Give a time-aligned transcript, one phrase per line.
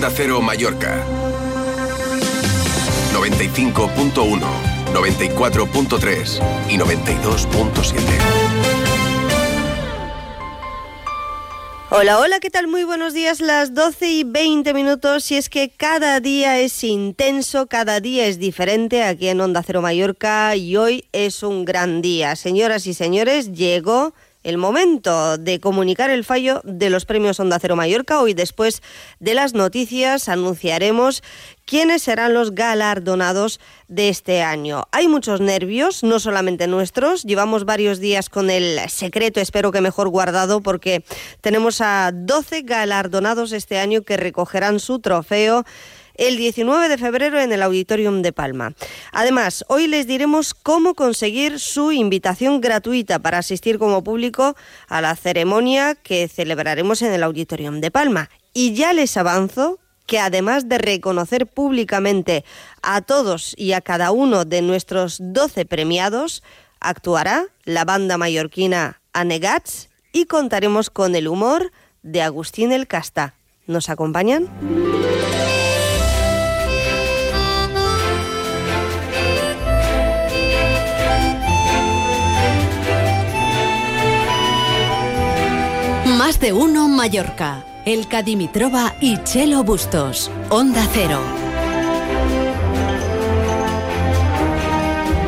[0.00, 1.04] Onda Cero Mallorca.
[3.12, 4.40] 95.1,
[4.94, 8.00] 94.3 y 92.7.
[11.90, 12.66] Hola, hola, ¿qué tal?
[12.66, 15.30] Muy buenos días, las 12 y 20 minutos.
[15.32, 19.82] Y es que cada día es intenso, cada día es diferente aquí en Onda Cero
[19.82, 22.36] Mallorca y hoy es un gran día.
[22.36, 27.76] Señoras y señores, llegó el momento de comunicar el fallo de los premios Onda Cero
[27.76, 28.20] Mallorca.
[28.20, 28.82] Hoy, después
[29.18, 31.22] de las noticias, anunciaremos
[31.66, 34.84] quiénes serán los galardonados de este año.
[34.92, 37.24] Hay muchos nervios, no solamente nuestros.
[37.24, 41.04] Llevamos varios días con el secreto, espero que mejor guardado, porque
[41.40, 45.64] tenemos a 12 galardonados este año que recogerán su trofeo
[46.20, 48.74] el 19 de febrero en el Auditorium de Palma.
[49.10, 54.54] Además, hoy les diremos cómo conseguir su invitación gratuita para asistir como público
[54.88, 58.28] a la ceremonia que celebraremos en el Auditorium de Palma.
[58.52, 62.44] Y ya les avanzo que además de reconocer públicamente
[62.82, 66.42] a todos y a cada uno de nuestros 12 premiados,
[66.80, 73.34] actuará la banda mallorquina Anegats y contaremos con el humor de Agustín El Casta.
[73.66, 74.50] ¿Nos acompañan?
[86.30, 87.64] Más de uno Mallorca.
[87.84, 90.30] El Cadimitrova y Chelo Bustos.
[90.48, 91.49] Onda Cero.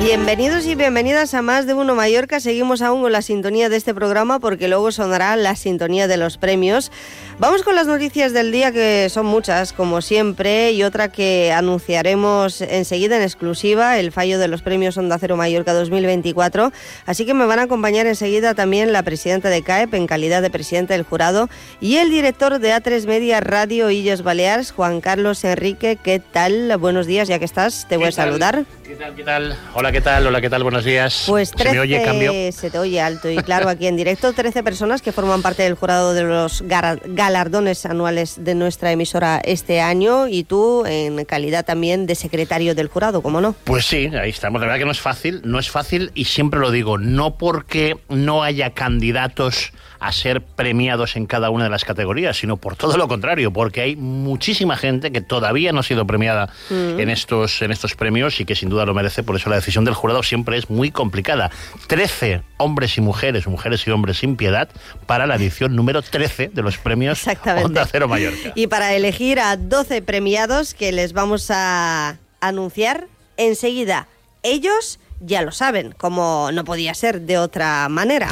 [0.04, 2.40] Bienvenidos y bienvenidas a Más de Uno Mallorca.
[2.40, 6.38] Seguimos aún con la sintonía de este programa porque luego sonará la sintonía de los
[6.38, 6.90] premios.
[7.38, 12.60] Vamos con las noticias del día que son muchas, como siempre, y otra que anunciaremos
[12.62, 16.72] enseguida en exclusiva, el fallo de los premios Onda Cero Mallorca 2024.
[17.06, 20.50] Así que me van a acompañar enseguida también la presidenta de CAEP en calidad de
[20.50, 21.48] presidenta del jurado
[21.80, 25.96] y el director de A3 Media Radio Illes Baleares, Juan Carlos Enrique.
[26.02, 26.76] ¿Qué tal?
[26.76, 28.64] Buenos días, ya que estás, te voy a saludar.
[28.84, 29.14] ¿Qué tal?
[29.14, 29.56] ¿Qué tal?
[29.74, 30.26] Hola, ¿qué tal?
[30.26, 30.62] Hola, ¿qué tal?
[30.62, 31.24] Buenos días.
[31.26, 32.32] Pues 13, ¿Se me oye cambio?
[32.52, 34.32] Se te oye alto y claro aquí en directo.
[34.32, 39.82] 13 personas que forman parte del jurado de los galardones anuales de nuestra emisora este
[39.82, 43.54] año y tú en calidad también de secretario del jurado, ¿cómo no?
[43.64, 44.62] Pues sí, ahí estamos.
[44.62, 47.98] La verdad que no es fácil, no es fácil y siempre lo digo, no porque
[48.08, 52.96] no haya candidatos a ser premiados en cada una de las categorías, sino por todo
[52.96, 56.98] lo contrario, porque hay muchísima gente que todavía no ha sido premiada mm.
[56.98, 59.84] en, estos, en estos premios y que sin duda lo merece, por eso la decisión
[59.84, 61.50] del jurado siempre es muy complicada.
[61.86, 64.68] 13 hombres y mujeres, mujeres y hombres sin piedad,
[65.06, 67.24] para la edición número 13 de los premios
[67.62, 68.52] Onda Cero Mallorca.
[68.54, 74.08] Y para elegir a 12 premiados que les vamos a anunciar enseguida.
[74.42, 78.28] Ellos ya lo saben, como no podía ser de otra manera.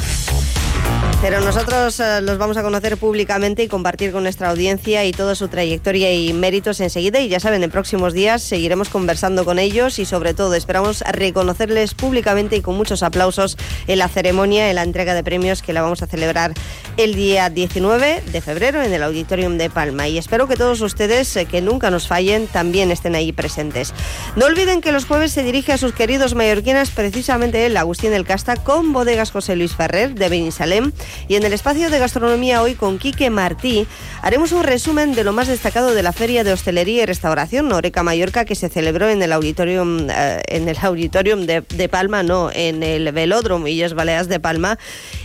[1.21, 5.35] Pero nosotros eh, los vamos a conocer públicamente y compartir con nuestra audiencia y toda
[5.35, 7.19] su trayectoria y méritos enseguida.
[7.19, 11.93] Y ya saben, en próximos días seguiremos conversando con ellos y sobre todo esperamos reconocerles
[11.93, 13.55] públicamente y con muchos aplausos
[13.85, 16.55] en la ceremonia, en la entrega de premios que la vamos a celebrar
[16.97, 20.07] el día 19 de febrero en el Auditorium de Palma.
[20.07, 23.93] Y espero que todos ustedes, eh, que nunca nos fallen, también estén ahí presentes.
[24.35, 28.25] No olviden que los jueves se dirige a sus queridos mallorquinas precisamente el Agustín del
[28.25, 30.91] Casta con bodegas José Luis Ferrer de Benisalem
[31.27, 33.87] y en el espacio de gastronomía hoy con Quique Martí
[34.21, 38.03] haremos un resumen de lo más destacado de la Feria de Hostelería y Restauración Noreca
[38.03, 42.83] Mallorca que se celebró en el Auditorium, eh, en el auditorium de, Palma, no, en
[42.83, 44.77] el Velódromo Illes Baleas de Palma.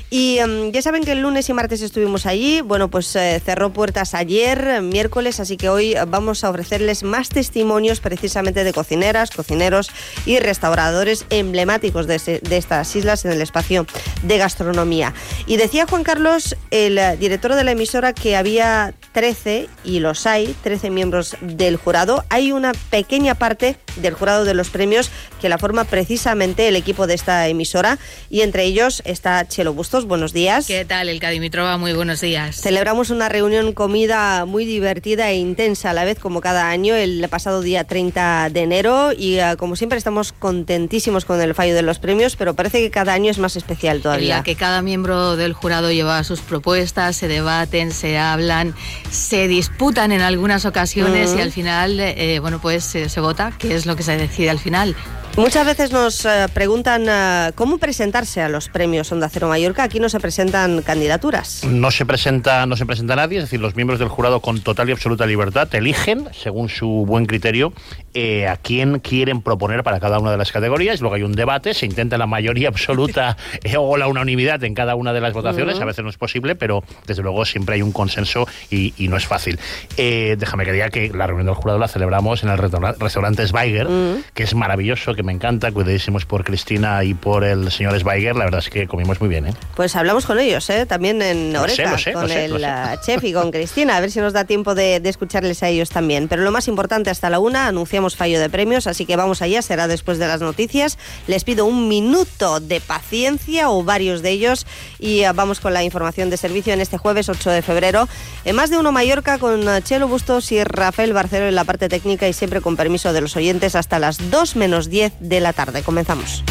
[0.08, 2.60] Y um, ya saben que el lunes y martes estuvimos allí.
[2.60, 8.00] Bueno, pues eh, cerró puertas ayer, miércoles, así que hoy vamos a ofrecerles más testimonios
[8.00, 9.90] precisamente de cocineras, cocineros
[10.24, 13.86] y restauradores emblemáticos de, de estas islas en el espacio
[14.22, 15.12] de gastronomía.
[15.46, 20.54] Y decía Juan Carlos, el director de la emisora, que había 13, y los hay,
[20.62, 22.22] 13 miembros del jurado.
[22.28, 25.10] Hay una pequeña parte del jurado de los premios
[25.40, 30.04] que la forma precisamente el equipo de esta emisora y entre ellos está Chelo Bustos.
[30.06, 30.66] Buenos días.
[30.66, 31.78] ¿Qué tal, el Cadimitrova?
[31.78, 32.60] Muy buenos días.
[32.60, 37.26] Celebramos una reunión comida muy divertida e intensa a la vez como cada año el
[37.30, 41.80] pasado día 30 de enero y uh, como siempre estamos contentísimos con el fallo de
[41.80, 44.34] los premios, pero parece que cada año es más especial todavía.
[44.34, 48.74] En la que cada miembro del jurado lleva sus propuestas, se debaten, se hablan,
[49.10, 51.38] se disputan en algunas ocasiones uh -huh.
[51.38, 54.50] y al final, eh, bueno, pues se, se vota, que es lo que se decide
[54.50, 54.94] al final.
[55.36, 59.82] Muchas veces nos eh, preguntan eh, cómo presentarse a los premios Onda Cero Mallorca.
[59.82, 61.62] Aquí no se presentan candidaturas.
[61.64, 64.88] No se presenta, no se presenta nadie, es decir, los miembros del jurado con total
[64.88, 67.74] y absoluta libertad eligen, según su buen criterio,
[68.14, 71.02] eh, a quién quieren proponer para cada una de las categorías.
[71.02, 73.36] Luego hay un debate, se intenta la mayoría absoluta
[73.76, 75.78] o la unanimidad en cada una de las votaciones.
[75.78, 79.26] A veces no es posible, pero desde luego siempre hay un consenso y, no es
[79.26, 79.58] fácil.
[79.96, 83.86] déjame que diga que la reunión del jurado la celebramos en el restaurante Schweiger,
[84.32, 88.44] que es maravilloso, que me encanta, cuidadísimos por Cristina y por el señor Schweiger, la
[88.44, 89.48] verdad es que comimos muy bien.
[89.48, 89.54] ¿eh?
[89.74, 90.86] Pues hablamos con ellos, ¿eh?
[90.86, 94.44] también en Oreca, con el uh, chef y con Cristina, a ver si nos da
[94.44, 96.28] tiempo de, escucharles a ellos también.
[96.28, 99.62] Pero lo más importante, hasta la una anunciamos fallo de premios, así que vamos allá,
[99.62, 100.96] será después de las noticias.
[101.26, 104.64] Les pido un minuto de paciencia o varios de ellos
[105.00, 108.08] y uh, vamos con la información de servicio en este jueves 8 de febrero.
[108.44, 111.88] En más de uno Mallorca con uh, Chelo Bustos y Rafael Barcero en la parte
[111.88, 115.52] técnica y siempre con permiso de los oyentes hasta las 2 menos 10 de la
[115.52, 115.82] tarde.
[115.82, 116.44] Comenzamos.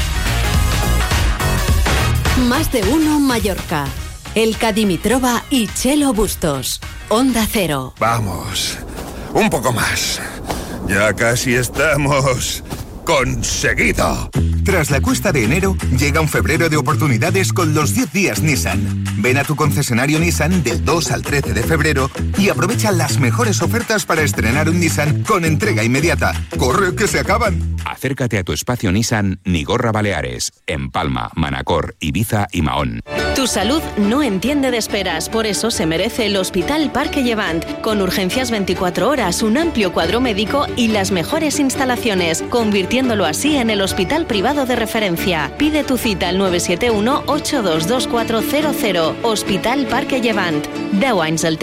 [2.47, 3.85] Más de uno Mallorca.
[4.35, 6.81] El Cadimitrova y Chelo Bustos.
[7.09, 7.93] Onda Cero.
[7.99, 8.77] Vamos.
[9.33, 10.19] Un poco más.
[10.87, 12.63] Ya casi estamos
[13.05, 14.29] conseguido.
[14.65, 19.05] Tras la cuesta de enero, llega un febrero de oportunidades con los 10 días Nissan.
[19.17, 23.61] Ven a tu concesionario Nissan del 2 al 13 de febrero y aprovecha las mejores
[23.61, 26.33] ofertas para estrenar un Nissan con entrega inmediata.
[26.57, 27.75] ¡Corre que se acaban!
[27.85, 33.01] Acércate a tu espacio Nissan Nigorra Baleares, en Palma, Manacor, Ibiza y Mahón.
[33.35, 38.01] Tu salud no entiende de esperas, por eso se merece el Hospital Parque Llevant, con
[38.01, 42.43] urgencias 24 horas, un amplio cuadro médico y las mejores instalaciones,
[42.95, 45.51] convirtiéndolo así en el hospital privado de referencia.
[45.57, 50.65] Pide tu cita al 971-822400, Hospital Parque Llevant.
[50.93, 51.59] 10 anys al.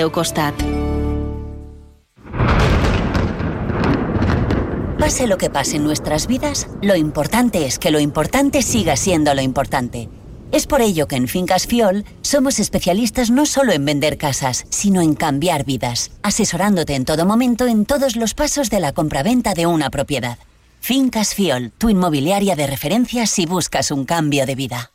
[4.99, 9.35] Pase lo que pase en nuestras vidas, lo importante es que lo importante siga siendo
[9.35, 10.11] lo importante.
[10.51, 15.01] Es por ello que en Fincas Fiol somos especialistas no solo en vender casas, sino
[15.01, 19.65] en cambiar vidas, asesorándote en todo momento en todos los pasos de la compraventa de
[19.65, 20.37] una propiedad.
[20.83, 24.91] Fincas Fiol, tu inmobiliaria de referencia si buscas un cambio de vida.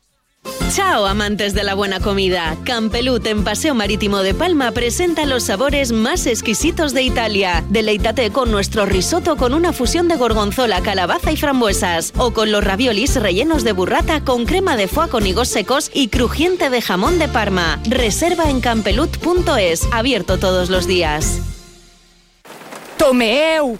[0.73, 2.57] Chao, amantes de la buena comida.
[2.65, 7.63] Campelut en Paseo Marítimo de Palma presenta los sabores más exquisitos de Italia.
[7.69, 12.11] Deleítate con nuestro risotto con una fusión de gorgonzola, calabaza y frambuesas.
[12.17, 16.09] O con los raviolis rellenos de burrata con crema de foie con higos secos y
[16.09, 17.79] crujiente de jamón de Parma.
[17.87, 21.39] Reserva en campelut.es, abierto todos los días.
[22.97, 23.79] ¡Tomeu!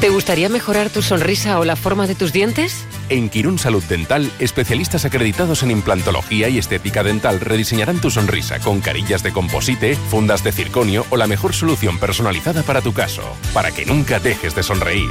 [0.00, 2.86] ¿Te gustaría mejorar tu sonrisa o la forma de tus dientes?
[3.08, 8.80] En Quirún Salud Dental, especialistas acreditados en implantología y estética dental rediseñarán tu sonrisa con
[8.80, 13.22] carillas de composite, fundas de circonio o la mejor solución personalizada para tu caso,
[13.52, 15.10] para que nunca dejes de sonreír.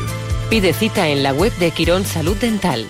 [0.50, 2.88] Pide cita en la web de Quirón Salud Dental.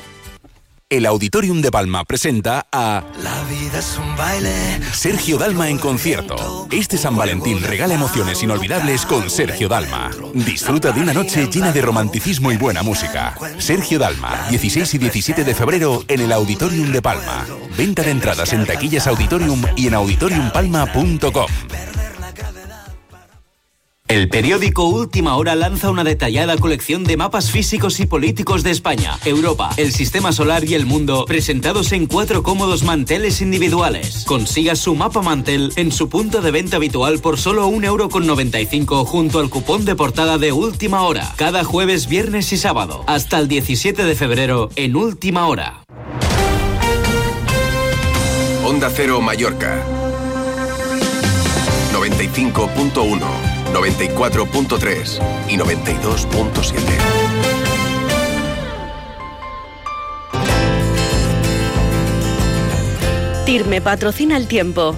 [0.89, 4.55] El Auditorium de Palma presenta a La vida es un baile.
[4.93, 6.65] Sergio Dalma en concierto.
[6.71, 10.09] Este San Valentín regala emociones inolvidables con Sergio Dalma.
[10.33, 13.35] Disfruta de una noche llena de romanticismo y buena música.
[13.57, 17.45] Sergio Dalma, 16 y 17 de febrero en el Auditorium de Palma.
[17.77, 21.47] Venta de entradas en taquillas Auditorium y en auditoriumpalma.com.
[24.07, 29.19] El periódico Última Hora lanza una detallada colección de mapas físicos y políticos de España,
[29.25, 34.23] Europa, el sistema solar y el mundo, presentados en cuatro cómodos manteles individuales.
[34.25, 39.39] Consiga su mapa mantel en su punto de venta habitual por solo 1,95€ euro junto
[39.39, 44.05] al cupón de portada de Última Hora, cada jueves, viernes y sábado, hasta el 17
[44.05, 45.83] de febrero en Última Hora.
[48.63, 49.83] Onda Cero Mallorca
[51.93, 55.19] 95.1 94.3
[55.49, 57.17] y 92.7.
[63.45, 64.95] TIRME patrocina el tiempo.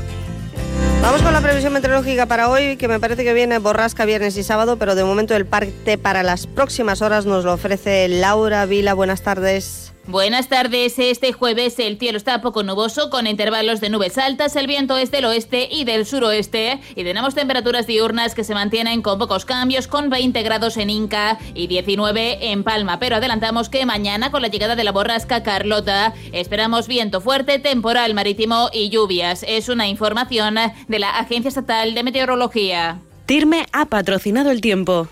[1.02, 4.44] Vamos con la previsión meteorológica para hoy, que me parece que viene borrasca viernes y
[4.44, 8.94] sábado, pero de momento el parte para las próximas horas nos lo ofrece Laura Vila.
[8.94, 9.89] Buenas tardes.
[10.08, 10.98] Buenas tardes.
[10.98, 14.56] Este jueves el cielo está poco nuboso con intervalos de nubes altas.
[14.56, 19.02] El viento es del oeste y del suroeste y tenemos temperaturas diurnas que se mantienen
[19.04, 23.00] con pocos cambios con 20 grados en Inca y 19 en Palma.
[23.00, 28.14] Pero adelantamos que mañana con la llegada de la borrasca Carlota esperamos viento fuerte, temporal
[28.16, 29.46] marítimo y lluvias.
[29.48, 30.56] Es una información
[30.88, 33.00] de la Agencia Estatal de Meteorología.
[33.28, 35.08] Tirme ha patrocinado el tiempo.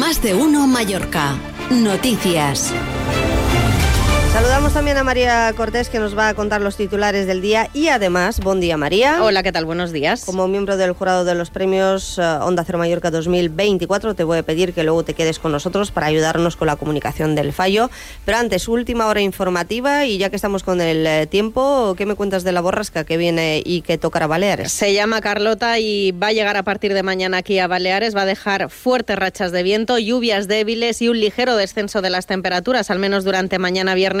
[0.00, 1.36] Más de uno Mallorca.
[1.68, 2.72] Noticias.
[4.32, 7.88] Saludamos también a María Cortés que nos va a contar los titulares del día y
[7.88, 9.24] además, buen día María.
[9.24, 9.64] Hola, ¿qué tal?
[9.64, 10.24] Buenos días.
[10.24, 14.44] Como miembro del jurado de los premios eh, Onda Cero Mallorca 2024 te voy a
[14.44, 17.90] pedir que luego te quedes con nosotros para ayudarnos con la comunicación del fallo.
[18.24, 22.14] Pero antes, última hora informativa y ya que estamos con el eh, tiempo, ¿qué me
[22.14, 24.70] cuentas de la borrasca que viene y que tocará Baleares?
[24.70, 28.22] Se llama Carlota y va a llegar a partir de mañana aquí a Baleares, va
[28.22, 32.92] a dejar fuertes rachas de viento, lluvias débiles y un ligero descenso de las temperaturas,
[32.92, 34.19] al menos durante mañana viernes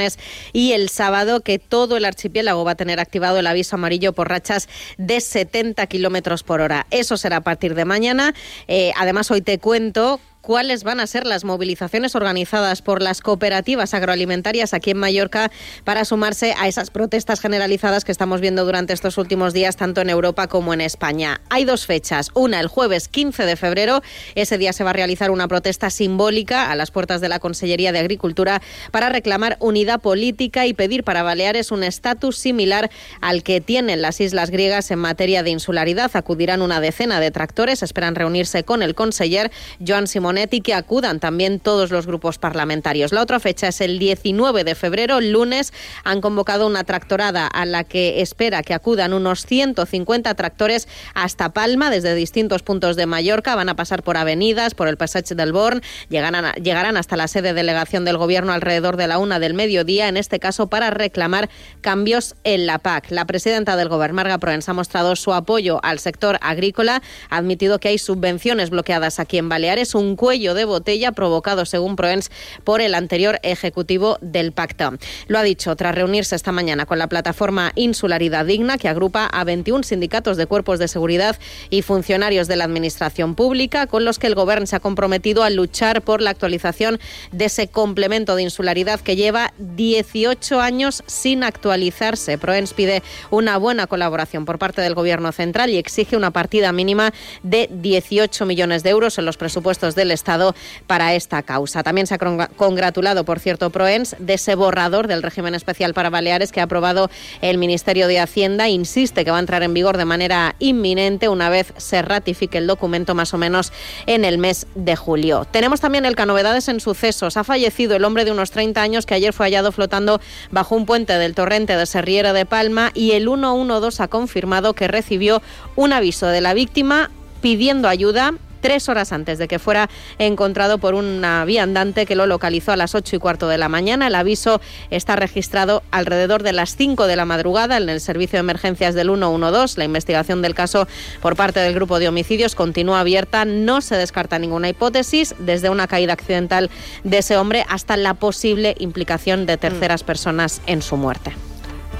[0.52, 4.28] y el sábado, que todo el archipiélago va a tener activado el aviso amarillo por
[4.28, 6.86] rachas de 70 kilómetros por hora.
[6.90, 8.34] Eso será a partir de mañana.
[8.68, 13.94] Eh, además, hoy te cuento cuáles van a ser las movilizaciones organizadas por las cooperativas
[13.94, 15.50] agroalimentarias aquí en Mallorca
[15.84, 20.10] para sumarse a esas protestas generalizadas que estamos viendo durante estos últimos días tanto en
[20.10, 21.40] Europa como en España.
[21.50, 24.02] Hay dos fechas, una el jueves 15 de febrero,
[24.34, 27.92] ese día se va a realizar una protesta simbólica a las puertas de la Consellería
[27.92, 33.60] de Agricultura para reclamar unidad política y pedir para Baleares un estatus similar al que
[33.60, 36.10] tienen las islas griegas en materia de insularidad.
[36.14, 39.50] Acudirán una decena de tractores, esperan reunirse con el conseller
[39.86, 43.12] Joan Simón y que acudan también todos los grupos parlamentarios.
[43.12, 45.72] La otra fecha es el 19 de febrero, lunes.
[46.04, 51.90] Han convocado una tractorada a la que espera que acudan unos 150 tractores hasta Palma
[51.90, 53.56] desde distintos puntos de Mallorca.
[53.56, 57.48] Van a pasar por avenidas, por el Passage del Born, llegarán, llegarán hasta la sede
[57.48, 61.48] de delegación del Gobierno alrededor de la una del mediodía, en este caso para reclamar
[61.80, 63.10] cambios en la PAC.
[63.10, 67.78] La presidenta del Gobierno, Marga Proens, ha mostrado su apoyo al sector agrícola, ha admitido
[67.78, 72.30] que hay subvenciones bloqueadas aquí en Baleares, un cuello de botella provocado, según Proens,
[72.62, 74.92] por el anterior ejecutivo del pacto.
[75.28, 79.44] Lo ha dicho tras reunirse esta mañana con la plataforma Insularidad Digna, que agrupa a
[79.44, 81.38] 21 sindicatos de cuerpos de seguridad
[81.70, 85.48] y funcionarios de la Administración Pública, con los que el Gobierno se ha comprometido a
[85.48, 87.00] luchar por la actualización
[87.32, 92.36] de ese complemento de insularidad que lleva 18 años sin actualizarse.
[92.36, 97.14] Proens pide una buena colaboración por parte del Gobierno central y exige una partida mínima
[97.42, 100.54] de 18 millones de euros en los presupuestos del Estado
[100.86, 101.82] para esta causa.
[101.82, 106.52] También se ha congratulado, por cierto, Proens de ese borrador del régimen especial para Baleares
[106.52, 108.68] que ha aprobado el Ministerio de Hacienda.
[108.68, 112.66] Insiste que va a entrar en vigor de manera inminente una vez se ratifique el
[112.66, 113.72] documento más o menos
[114.06, 115.46] en el mes de julio.
[115.50, 117.36] Tenemos también el Novedades en sucesos.
[117.36, 120.86] Ha fallecido el hombre de unos 30 años que ayer fue hallado flotando bajo un
[120.86, 125.42] puente del torrente de Serriera de Palma y el 112 ha confirmado que recibió
[125.76, 129.88] un aviso de la víctima pidiendo ayuda tres horas antes de que fuera
[130.18, 134.06] encontrado por una viandante que lo localizó a las ocho y cuarto de la mañana.
[134.06, 138.40] El aviso está registrado alrededor de las cinco de la madrugada en el servicio de
[138.40, 139.78] emergencias del 112.
[139.78, 140.86] La investigación del caso
[141.20, 143.44] por parte del grupo de homicidios continúa abierta.
[143.44, 146.70] No se descarta ninguna hipótesis, desde una caída accidental
[147.04, 151.32] de ese hombre hasta la posible implicación de terceras personas en su muerte.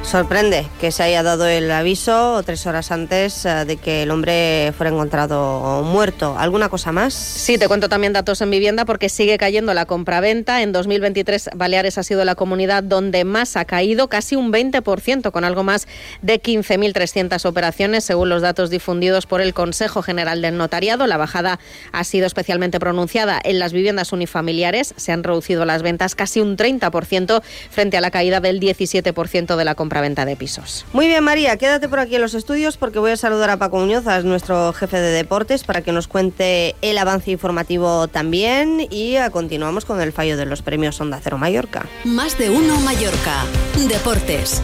[0.02, 4.72] Sorprende que se haya dado el aviso tres horas antes eh, de que el hombre
[4.76, 6.34] fuera encontrado muerto.
[6.36, 7.14] ¿Alguna cosa más?
[7.14, 10.62] Sí, te cuento también datos en vivienda porque sigue cayendo la compraventa.
[10.62, 15.44] En 2023 Baleares ha sido la comunidad donde más ha caído, casi un 20%, con
[15.44, 15.86] algo más
[16.22, 21.06] de 15.300 operaciones, según los datos difundidos por el Consejo General del Notariado.
[21.06, 21.60] La bajada
[21.92, 24.92] ha sido especialmente pronunciada en las viviendas unifamiliares.
[24.96, 29.64] Se han reducido las ventas casi un 30% frente a la caída del 17% de
[29.64, 30.86] la compraventa venta de pisos.
[30.92, 33.78] Muy bien, María, quédate por aquí en los estudios porque voy a saludar a Paco
[33.78, 39.16] Muñoz, a nuestro jefe de deportes, para que nos cuente el avance informativo también y
[39.32, 41.86] continuamos con el fallo de los premios Onda Cero Mallorca.
[42.04, 43.44] Más de uno Mallorca.
[43.88, 44.62] Deportes.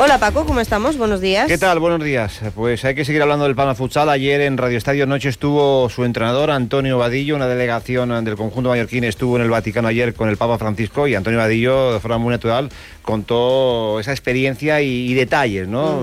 [0.00, 0.96] Hola Paco, ¿cómo estamos?
[0.96, 1.48] Buenos días.
[1.48, 1.80] ¿Qué tal?
[1.80, 2.40] Buenos días.
[2.54, 4.08] Pues hay que seguir hablando del Palma Futsal.
[4.08, 7.34] Ayer en Radio Estadio Noche estuvo su entrenador, Antonio Vadillo.
[7.34, 11.16] Una delegación del conjunto mallorquín estuvo en el Vaticano ayer con el Papa Francisco y
[11.16, 12.68] Antonio Vadillo, de forma muy natural,
[13.02, 16.00] contó esa experiencia y, detalles, ¿no?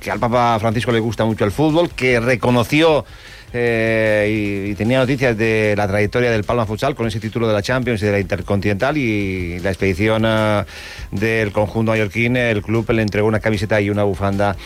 [0.00, 3.04] Que al Papa Francisco le gusta mucho el fútbol, que reconoció
[3.54, 7.62] eh, y, tenía noticias de la trayectoria del Palma Futsal con ese título de la
[7.62, 10.64] Champions y de la Intercontinental y la expedición eh,
[11.12, 14.56] del conjunto mallorquín, el club le entregó una camiseta y una bufanda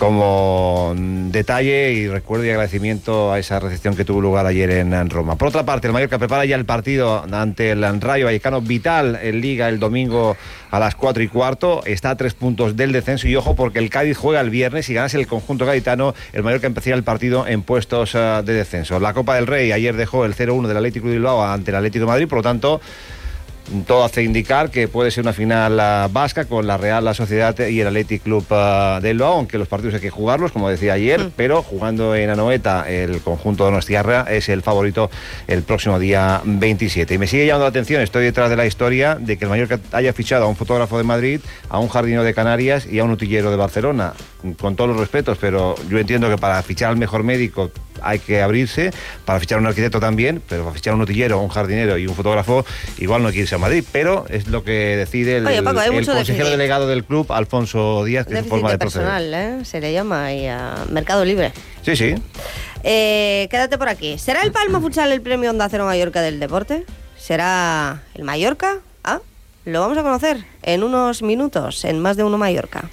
[0.00, 5.36] como detalle y recuerdo y agradecimiento a esa recepción que tuvo lugar ayer en, Roma.
[5.36, 9.42] Por otra parte, el Mallorca prepara ya el partido ante el Rayo Vallecano vital en
[9.42, 10.38] Liga el domingo
[10.70, 11.82] a las 4 y cuarto.
[11.84, 14.94] Está a tres puntos del descenso y ojo porque el Cádiz juega el viernes y
[14.94, 18.98] ganase el conjunto gaditano, el Mallorca empezaría el partido en puestos eh, de descenso.
[19.00, 22.06] La Copa del Rey ayer dejó el 0-1 del Atlético de Bilbao ante el Atlético
[22.06, 22.80] de Madrid, por lo tanto
[23.86, 27.56] todo hace indicar que puede ser una final ah, vasca con la Real la Sociedad
[27.58, 30.94] y el Athletic Club uh, de Bilbao, aunque los partidos hay que jugarlos, como decía
[30.94, 31.32] ayer, mm.
[31.36, 35.10] pero jugando en Anoeta el conjunto de Nostierra es el favorito
[35.46, 37.14] el próximo día 27.
[37.14, 39.78] Y me sigue llamando la atención, estoy detrás de la historia de que el Mallorca
[39.92, 43.10] haya fichado a un fotógrafo de Madrid, a un jardinero de Canarias y a un
[43.10, 44.14] utillero de Barcelona.
[44.58, 47.70] Con todos los respetos, pero yo entiendo que para fichar al mejor médico
[48.02, 48.90] hay que abrirse,
[49.24, 52.06] para fichar a un arquitecto también, pero para fichar a un utillero, un jardinero y
[52.06, 52.64] un fotógrafo,
[52.98, 56.86] igual no hay que irse a Madrid, pero es lo que decide el, consejero delegado
[56.86, 59.64] del club, Alfonso Díaz, que es forma de personal, ¿eh?
[59.64, 61.52] se le llama y a Mercado Libre.
[61.82, 62.14] Sí, sí.
[62.82, 64.18] Eh, quédate por aquí.
[64.18, 66.84] ¿Será el Palma Futsal el premio Onda Cero Mallorca del deporte?
[67.18, 68.78] ¿Será el Mallorca?
[69.04, 69.20] Ah,
[69.64, 72.88] lo vamos a conocer en unos minutos en Más de Uno Mallorca.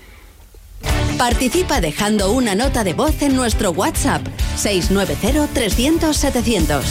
[1.18, 4.22] Participa dejando una nota de voz en nuestro WhatsApp
[4.56, 6.86] 690 300 700.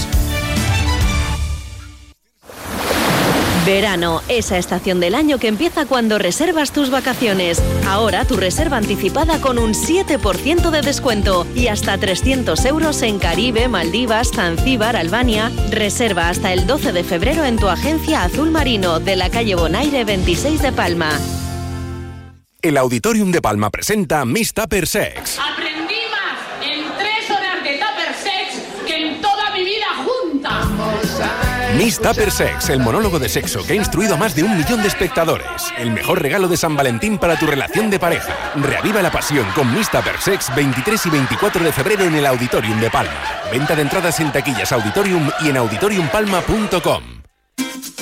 [3.64, 7.62] Verano, esa estación del año que empieza cuando reservas tus vacaciones.
[7.86, 13.68] Ahora tu reserva anticipada con un 7% de descuento y hasta 300 euros en Caribe,
[13.68, 15.52] Maldivas, Zanzíbar, Albania.
[15.70, 20.04] Reserva hasta el 12 de febrero en tu agencia Azul Marino de la calle Bonaire
[20.04, 21.18] 26 de Palma.
[22.66, 25.38] El Auditorium de Palma presenta Miss Tupper Sex.
[25.38, 30.68] Aprendí más en tres horas de Tupper Sex que en toda mi vida junta.
[31.76, 34.82] Miss Tupper Sex, el monólogo de sexo que ha instruido a más de un millón
[34.82, 35.46] de espectadores.
[35.78, 38.34] El mejor regalo de San Valentín para tu relación de pareja.
[38.56, 42.80] Reaviva la pasión con Miss Tupper Sex 23 y 24 de febrero en el Auditorium
[42.80, 43.22] de Palma.
[43.52, 47.04] Venta de entradas en taquillas Auditorium y en auditoriumpalma.com.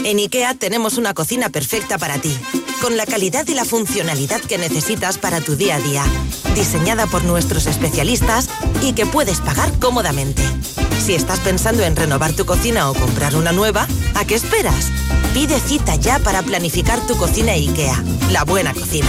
[0.05, 2.35] En IKEA tenemos una cocina perfecta para ti
[2.85, 6.05] con la calidad y la funcionalidad que necesitas para tu día a día,
[6.55, 8.51] diseñada por nuestros especialistas
[8.83, 10.43] y que puedes pagar cómodamente.
[11.03, 14.91] Si estás pensando en renovar tu cocina o comprar una nueva, ¿a qué esperas?
[15.33, 19.09] Pide cita ya para planificar tu cocina IKEA, la buena cocina.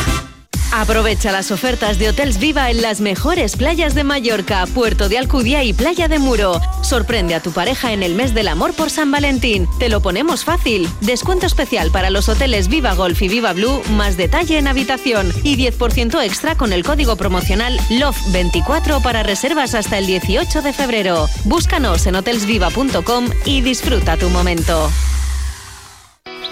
[0.72, 5.64] Aprovecha las ofertas de Hotels Viva en las mejores playas de Mallorca, Puerto de Alcudia
[5.64, 6.60] y Playa de Muro.
[6.84, 9.68] Sorprende a tu pareja en el mes del amor por San Valentín.
[9.80, 10.90] Te lo ponemos fácil.
[11.02, 15.56] Descuento especial para los hoteles Viva Golf y Viva Blue, más detalle en habitación y
[15.56, 21.28] 10% extra con el código promocional LOVE24 para reservas hasta el 18 de febrero.
[21.46, 24.92] Búscanos en hotelsviva.com y disfruta tu momento.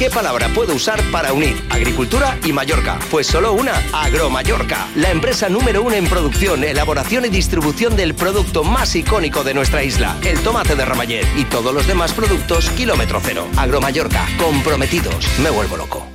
[0.00, 2.98] ¿Qué palabra puedo usar para unir agricultura y Mallorca?
[3.10, 8.64] Pues solo una, Agromallorca, la empresa número uno en producción, elaboración y distribución del producto
[8.64, 13.20] más icónico de nuestra isla, el tomate de Ramallet y todos los demás productos kilómetro
[13.22, 13.46] cero.
[13.58, 16.06] Agromallorca, comprometidos, me vuelvo loco.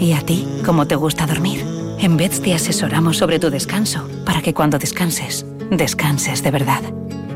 [0.00, 1.64] ¿Y a ti, cómo te gusta dormir?
[2.00, 6.82] En Beds te asesoramos sobre tu descanso, para que cuando descanses, descanses de verdad.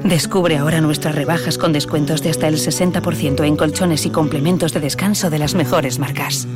[0.04, 4.80] Descubre ahora nuestras rebajas con descuentos de hasta el 60% en colchones y complementos de
[4.80, 6.46] descanso de las mejores marcas.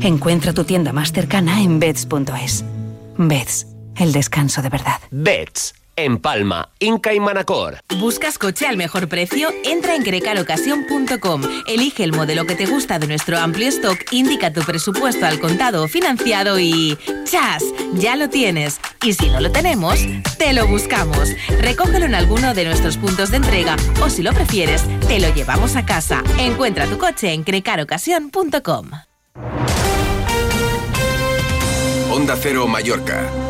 [0.00, 2.64] Encuentra tu tienda más cercana en beds.es.
[3.16, 5.00] Beds, el descanso de verdad.
[5.10, 7.78] Beds en Palma, Inca y Manacor.
[7.98, 9.48] ¿Buscas coche al mejor precio?
[9.64, 11.42] Entra en crecarocasión.com.
[11.66, 15.84] Elige el modelo que te gusta de nuestro amplio stock, indica tu presupuesto al contado
[15.84, 17.64] o financiado y ¡chas!
[17.94, 18.80] Ya lo tienes.
[19.02, 20.00] Y si no lo tenemos,
[20.38, 21.30] te lo buscamos.
[21.60, 25.76] Recógelo en alguno de nuestros puntos de entrega o si lo prefieres, te lo llevamos
[25.76, 26.22] a casa.
[26.38, 28.90] Encuentra tu coche en crecarocasión.com.
[32.10, 33.45] Onda Cero Mallorca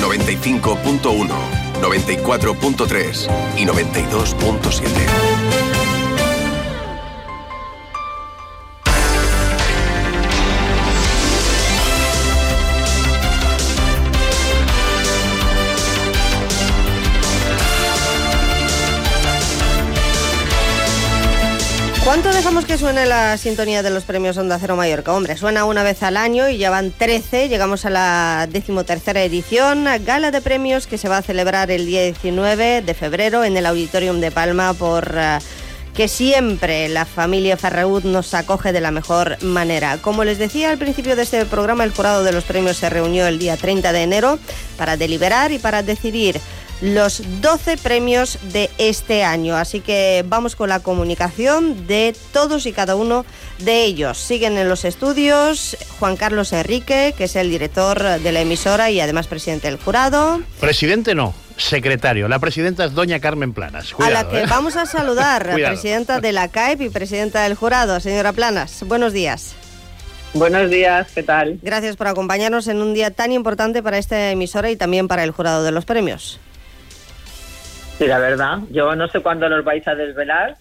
[0.00, 1.28] 95.1,
[1.80, 5.37] 94.3 y 92.7.
[22.20, 25.12] ¿Cuánto dejamos que suene la sintonía de los premios Onda Cero Mallorca?
[25.12, 29.86] Hombre, suena una vez al año y ya van 13, llegamos a la decimotercera edición,
[30.04, 33.66] gala de premios que se va a celebrar el día 19 de febrero en el
[33.66, 35.14] Auditorium de Palma por...
[35.14, 35.38] Uh,
[35.94, 39.98] que siempre la familia Ferragut nos acoge de la mejor manera.
[39.98, 43.26] Como les decía al principio de este programa, el jurado de los premios se reunió
[43.26, 44.38] el día 30 de enero
[44.76, 46.40] para deliberar y para decidir
[46.80, 49.56] los 12 premios de este año.
[49.56, 53.24] Así que vamos con la comunicación de todos y cada uno
[53.58, 54.18] de ellos.
[54.18, 59.00] Siguen en los estudios Juan Carlos Enrique, que es el director de la emisora y
[59.00, 60.40] además presidente del jurado.
[60.60, 62.28] Presidente no, secretario.
[62.28, 63.94] La presidenta es doña Carmen Planas.
[63.98, 64.46] a la que ¿eh?
[64.48, 67.98] vamos a saludar, presidenta de la CAEP y presidenta del jurado.
[68.00, 69.54] Señora Planas, buenos días.
[70.34, 71.58] Buenos días, ¿qué tal?
[71.62, 75.30] Gracias por acompañarnos en un día tan importante para esta emisora y también para el
[75.30, 76.38] jurado de los premios.
[77.98, 80.56] Sí, la verdad, yo no sé cuándo los vais a desvelar.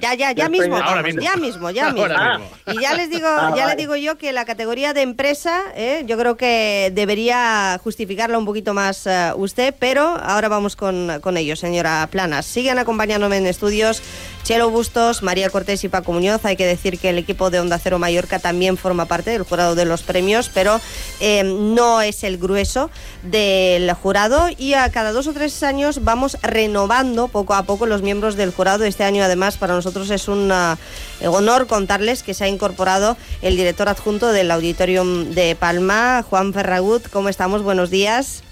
[0.00, 1.20] Ya, ya, ya mismo, Ahora mismo.
[1.20, 2.00] ya mismo, ya mismo.
[2.06, 2.56] Ahora mismo.
[2.72, 3.66] Y ya les digo, Ah, ya vale.
[3.66, 8.46] les digo yo que la categoría de empresa, eh, yo creo que debería justificarla un
[8.46, 12.46] poquito más eh, usted, pero ahora vamos con, con ello, señora Planas.
[12.46, 14.02] Siguen acompañándome en estudios
[14.42, 16.44] Chelo Bustos, María Cortés y Paco Muñoz.
[16.44, 19.74] Hay que decir que el equipo de Onda Cero Mallorca también forma parte del jurado
[19.74, 20.80] de los premios, pero
[21.20, 22.90] eh, no es el grueso
[23.22, 28.02] del jurado y a cada dos o tres años vamos renovando poco a poco los
[28.02, 28.84] miembros del jurado.
[28.84, 30.78] Este año además para nosotros es un ah,
[31.24, 37.08] honor contarles que se ha incorporado el director adjunto del Auditorium de Palma, Juan Ferragut.
[37.08, 37.62] ¿Cómo estamos?
[37.62, 38.42] Buenos días.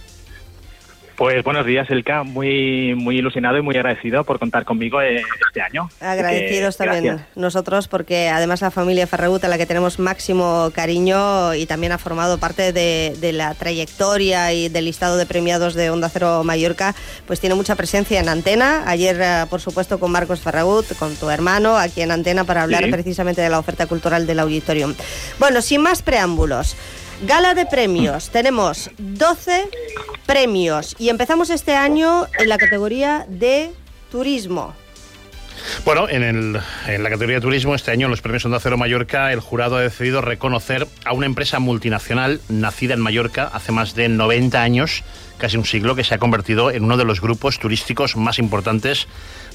[1.19, 2.23] Pues buenos días, Elka.
[2.23, 5.91] Muy, muy ilusionado y muy agradecido por contar conmigo eh, este año.
[6.01, 7.29] Agradecidos también gracias.
[7.35, 11.99] nosotros porque además la familia Ferragut a la que tenemos máximo cariño y también ha
[11.99, 16.95] formado parte de, de la trayectoria y del listado de premiados de Onda Cero Mallorca,
[17.27, 18.85] pues tiene mucha presencia en Antena.
[18.87, 22.85] Ayer, eh, por supuesto, con Marcos Ferragut, con tu hermano, aquí en Antena para hablar
[22.85, 22.91] Sí.
[22.93, 24.95] precisamente de la oferta cultural del auditorium.
[25.41, 26.77] Bueno, sin más preámbulos.
[27.23, 28.31] Gala de premios.
[28.31, 29.69] Tenemos 12
[30.27, 33.73] premios y empezamos este año en la categoría de
[34.11, 34.75] turismo.
[35.85, 39.33] Bueno, en, el- la categoría de turismo, este año en los premios Onda Cero Mallorca,
[39.33, 44.09] el jurado ha decidido reconocer a una empresa multinacional nacida en Mallorca hace más de
[44.09, 45.03] 90 años,
[45.39, 49.09] casi un siglo, que se ha convertido en uno de los grupos turísticos más importantes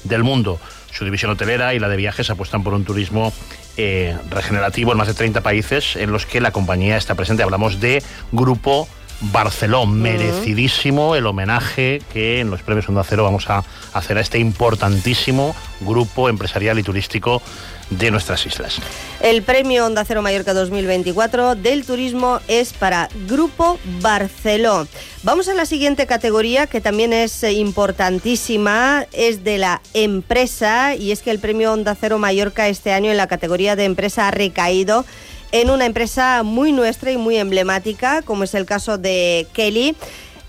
[0.04, 0.60] del mundo.
[0.92, 3.32] Su división hotelera y la de viajes apuestan por un turismo
[3.76, 7.42] eh, regenerativo en más de 30 países en los que la compañía está presente.
[7.42, 8.88] Hablamos de Grupo
[9.32, 14.38] Barceló, merecidísimo el homenaje que en los premios Onda Cero vamos a hacer a este
[14.38, 17.42] importantísimo grupo empresarial y turístico
[17.90, 18.78] de nuestras islas.
[19.20, 24.86] El premio Onda Cero Mallorca 2024 del turismo es para Grupo Barceló.
[25.22, 31.12] Vamos a la siguiente categoría que también es eh, importantísima, es de la empresa y
[31.12, 34.30] es que el premio Onda Cero Mallorca este año en la categoría de empresa ha
[34.30, 35.04] recaído
[35.54, 39.94] en una empresa muy nuestra y muy emblemática, como es el caso de Kelly.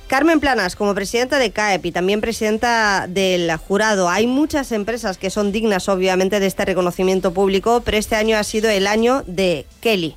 [0.07, 5.29] Carmen Planas, como presidenta de CAEP y también presidenta del jurado, hay muchas empresas que
[5.29, 9.67] son dignas, obviamente, de este reconocimiento público, pero este año ha sido el año de
[9.79, 10.15] Kelly.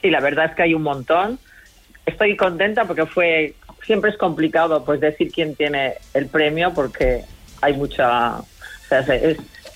[0.00, 1.38] Sí, la verdad es que hay un montón.
[2.06, 7.22] Estoy contenta porque fue siempre es complicado pues decir quién tiene el premio porque
[7.60, 8.38] hay mucha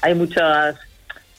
[0.01, 0.77] hay muchas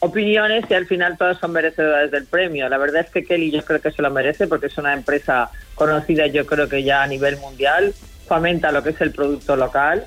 [0.01, 2.67] opiniones y al final todas son merecedoras del premio.
[2.69, 5.49] La verdad es que Kelly yo creo que se lo merece porque es una empresa
[5.75, 7.93] conocida yo creo que ya a nivel mundial,
[8.27, 10.05] fomenta lo que es el producto local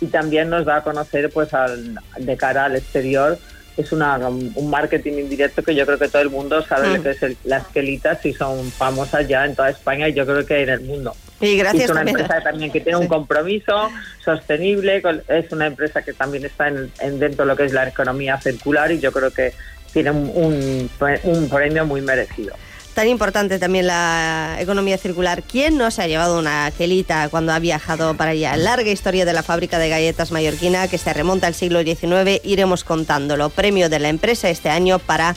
[0.00, 3.38] y también nos da a conocer pues al, de cara al exterior
[3.76, 6.94] es una, un marketing indirecto que yo creo que todo el mundo sabe Mm.
[6.96, 10.24] lo que es el- las quelitas y son famosas ya en toda España y yo
[10.24, 11.14] creo que en el mundo.
[11.40, 13.90] Y gracias es una también empresa también que tiene un compromiso
[14.24, 17.86] sostenible, es una empresa que también está en, en dentro de lo que es la
[17.86, 19.52] economía circular y yo creo que
[19.92, 20.90] tiene un, un,
[21.24, 22.54] un premio muy merecido.
[22.96, 25.42] Tan importante también la economía circular.
[25.42, 28.56] ¿Quién no se ha llevado una quelita cuando ha viajado para allá?
[28.56, 32.40] Larga historia de la fábrica de galletas mallorquina que se remonta al siglo XIX.
[32.42, 33.50] Iremos contándolo.
[33.50, 35.36] Premio de la empresa este año para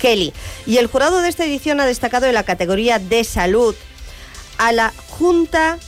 [0.00, 0.32] Kelly.
[0.66, 3.74] Y el jurado de esta edición ha destacado en la categoría de salud
[4.58, 5.78] a la Junta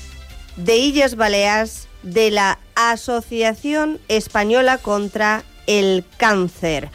[0.57, 6.91] de Illes Baleares de la Asociación Española contra el Cáncer.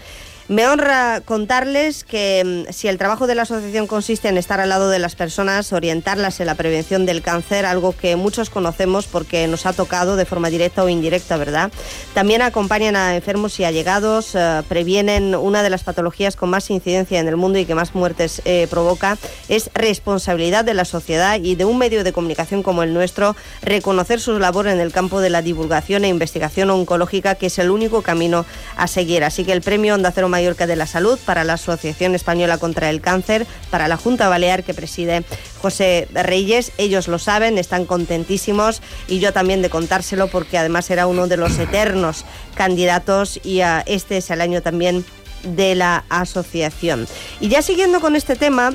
[0.51, 4.67] Me honra contarles que mm, si el trabajo de la asociación consiste en estar al
[4.67, 9.47] lado de las personas, orientarlas en la prevención del cáncer, algo que muchos conocemos porque
[9.47, 11.71] nos ha tocado de forma directa o indirecta, ¿verdad?
[12.13, 17.21] También acompañan a enfermos y allegados, eh, previenen una de las patologías con más incidencia
[17.21, 19.17] en el mundo y que más muertes eh, provoca.
[19.47, 24.19] Es responsabilidad de la sociedad y de un medio de comunicación como el nuestro reconocer
[24.19, 28.01] su labor en el campo de la divulgación e investigación oncológica, que es el único
[28.01, 29.23] camino a seguir.
[29.23, 32.57] Así que el premio Onda Cero Mallorca Mallorca de la Salud, para la Asociación Española
[32.57, 35.23] contra el Cáncer, para la Junta Balear que preside
[35.61, 36.71] José Reyes.
[36.79, 41.37] Ellos lo saben, están contentísimos y yo también de contárselo porque además era uno de
[41.37, 42.25] los eternos
[42.55, 45.05] candidatos y a este es el año también
[45.43, 47.07] de la asociación.
[47.39, 48.73] Y ya siguiendo con este tema,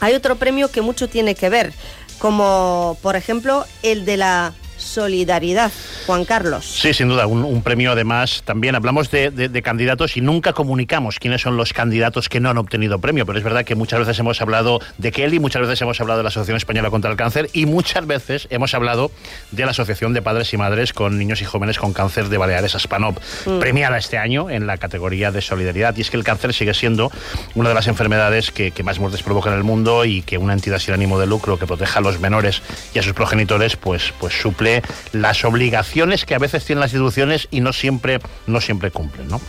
[0.00, 1.72] hay otro premio que mucho tiene que ver,
[2.18, 4.54] como por ejemplo el de la
[4.86, 5.70] solidaridad,
[6.06, 6.64] Juan Carlos.
[6.64, 8.42] Sí, sin duda, un, premio además.
[8.44, 12.98] También hablamos de, candidatos y nunca comunicamos quiénes son los candidatos que no han obtenido
[12.98, 16.18] premio, pero es verdad que muchas veces hemos hablado de Kelly, muchas veces hemos hablado
[16.18, 19.10] de la Asociación Española contra el Cáncer y muchas veces hemos hablado
[19.50, 22.74] de la Asociación de Padres y Madres con Niños y Jóvenes con Cáncer de Baleares,
[22.74, 23.58] Aspanop, mm.
[23.58, 25.96] premiada este año en la categoría de solidaridad.
[25.96, 27.10] Y es que el cáncer sigue siendo
[27.54, 30.52] una de las enfermedades que, que más muertes provoca en el mundo y que una
[30.52, 32.62] entidad sin ánimo de lucro que proteja a los menores
[32.94, 34.75] y a sus progenitores, pues, pues suple
[35.12, 39.40] las obligaciones que a veces tienen las instituciones y no siempre, no siempre cumplen, ¿no?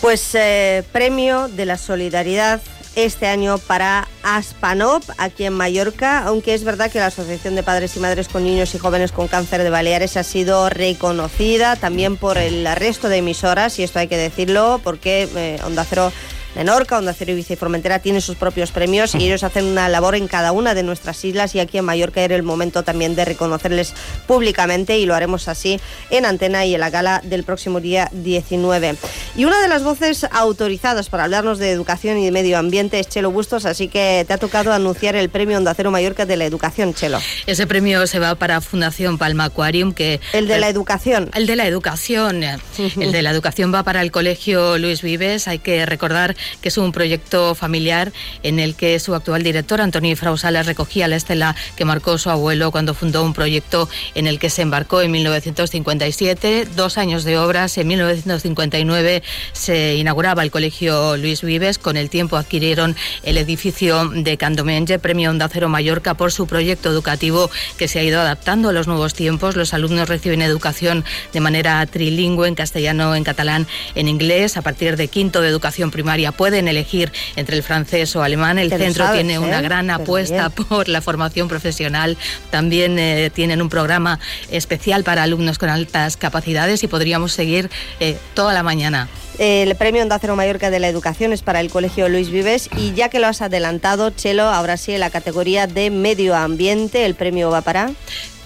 [0.00, 2.60] Pues eh, premio de la solidaridad
[2.96, 7.94] este año para Aspanop, aquí en Mallorca, aunque es verdad que la Asociación de Padres
[7.96, 12.38] y Madres con Niños y Jóvenes con Cáncer de Baleares ha sido reconocida también por
[12.38, 16.10] el resto de emisoras, y esto hay que decirlo, porque eh, Onda Cero
[16.56, 20.14] Menorca, Onda Cero Ibiza y Formentera tienen sus propios premios y ellos hacen una labor
[20.14, 23.26] en cada una de nuestras islas y aquí en Mallorca era el momento también de
[23.26, 23.92] reconocerles
[24.26, 28.96] públicamente y lo haremos así en antena y en la gala del próximo día 19.
[29.36, 33.08] Y una de las voces autorizadas para hablarnos de educación y de medio ambiente es
[33.08, 36.46] Chelo Bustos, así que te ha tocado anunciar el premio Onda Cero Mallorca de la
[36.46, 37.18] educación, Chelo.
[37.46, 40.20] Ese premio se va para Fundación Palma Aquarium, que...
[40.32, 41.30] El de la educación.
[41.34, 42.42] El de la educación.
[42.42, 45.48] El de la educación va para el Colegio Luis Vives.
[45.48, 50.16] Hay que recordar que es un proyecto familiar en el que su actual director, Antonio
[50.16, 54.50] Frausalas, recogía la estela que marcó su abuelo cuando fundó un proyecto en el que
[54.50, 57.78] se embarcó en 1957, dos años de obras.
[57.78, 61.78] En 1959 se inauguraba el Colegio Luis Vives.
[61.78, 66.90] Con el tiempo adquirieron el edificio de Candomenge, Premio Onda Cero Mallorca, por su proyecto
[66.90, 69.56] educativo que se ha ido adaptando a los nuevos tiempos.
[69.56, 74.56] Los alumnos reciben educación de manera trilingüe en castellano, en catalán, en inglés.
[74.56, 78.58] A partir de quinto de educación primaria pueden elegir entre el francés o alemán.
[78.58, 79.62] El centro tiene una ¿eh?
[79.62, 82.16] gran apuesta por la formación profesional.
[82.50, 84.18] También eh, tienen un programa
[84.50, 87.70] especial para alumnos con altas capacidades y podríamos seguir
[88.00, 89.08] eh, toda la mañana.
[89.38, 92.94] El premio Onda Cero Mallorca de la Educación es para el Colegio Luis Vives y
[92.94, 97.14] ya que lo has adelantado, Chelo, ahora sí en la categoría de medio ambiente, el
[97.14, 97.90] premio va para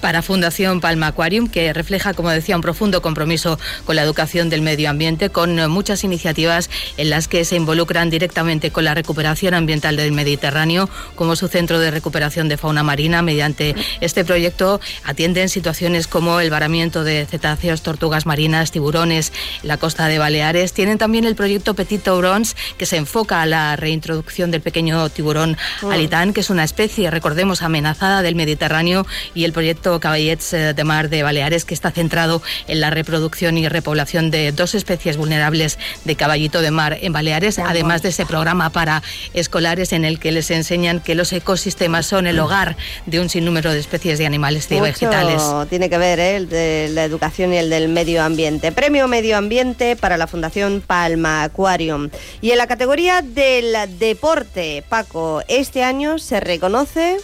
[0.01, 4.63] para Fundación Palma Aquarium, que refleja, como decía, un profundo compromiso con la educación del
[4.63, 9.97] medio ambiente, con muchas iniciativas en las que se involucran directamente con la recuperación ambiental
[9.97, 13.23] del Mediterráneo, como su centro de recuperación de fauna marina.
[13.23, 20.07] Mediante este proyecto atienden situaciones como el varamiento de cetáceos, tortugas marinas, tiburones, la costa
[20.07, 20.73] de Baleares.
[20.81, 25.59] Tienen también el proyecto Petit Taurons, que se enfoca a la reintroducción del pequeño tiburón
[25.83, 25.91] mm.
[25.91, 30.85] alitán, que es una especie, recordemos, amenazada del Mediterráneo, y el proyecto Caballets eh, de
[30.85, 35.79] Mar de Baleares, que está centrado en la reproducción y repoblación de dos especies vulnerables
[36.07, 39.03] de caballito de mar en Baleares, además de ese programa para
[39.35, 43.71] escolares en el que les enseñan que los ecosistemas son el hogar de un sinnúmero
[43.71, 45.43] de especies de animales y vegetales.
[45.69, 46.37] Tiene que ver ¿eh?
[46.37, 48.73] el de la educación y el del medio ambiente.
[48.73, 52.11] Premio Medio Ambiente para la Fundación Palma Aquarium.
[52.41, 57.17] Y en la categoría del deporte, Paco, este año se reconoce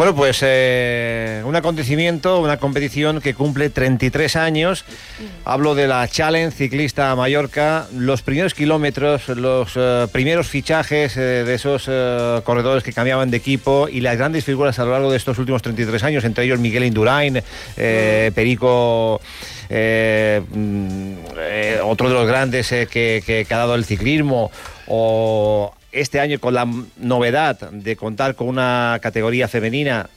[0.00, 4.86] bueno, pues eh, un acontecimiento, una competición que cumple 33 años.
[5.44, 11.54] Hablo de la Challenge Ciclista Mallorca, los primeros kilómetros, los eh, primeros fichajes eh, de
[11.54, 11.84] esos
[12.44, 15.60] corredores que cambiaban de equipo y las grandes figuras a lo largo de estos últimos
[15.60, 17.42] 33 años, entre ellos Miguel Indurain,
[18.34, 19.20] Perico...
[19.68, 21.12] Mm,
[21.84, 24.50] otro de los grandes que, que, ha dado el ciclismo,
[24.86, 26.66] o este año con la
[26.98, 30.08] novedad de contar con una categoría femenina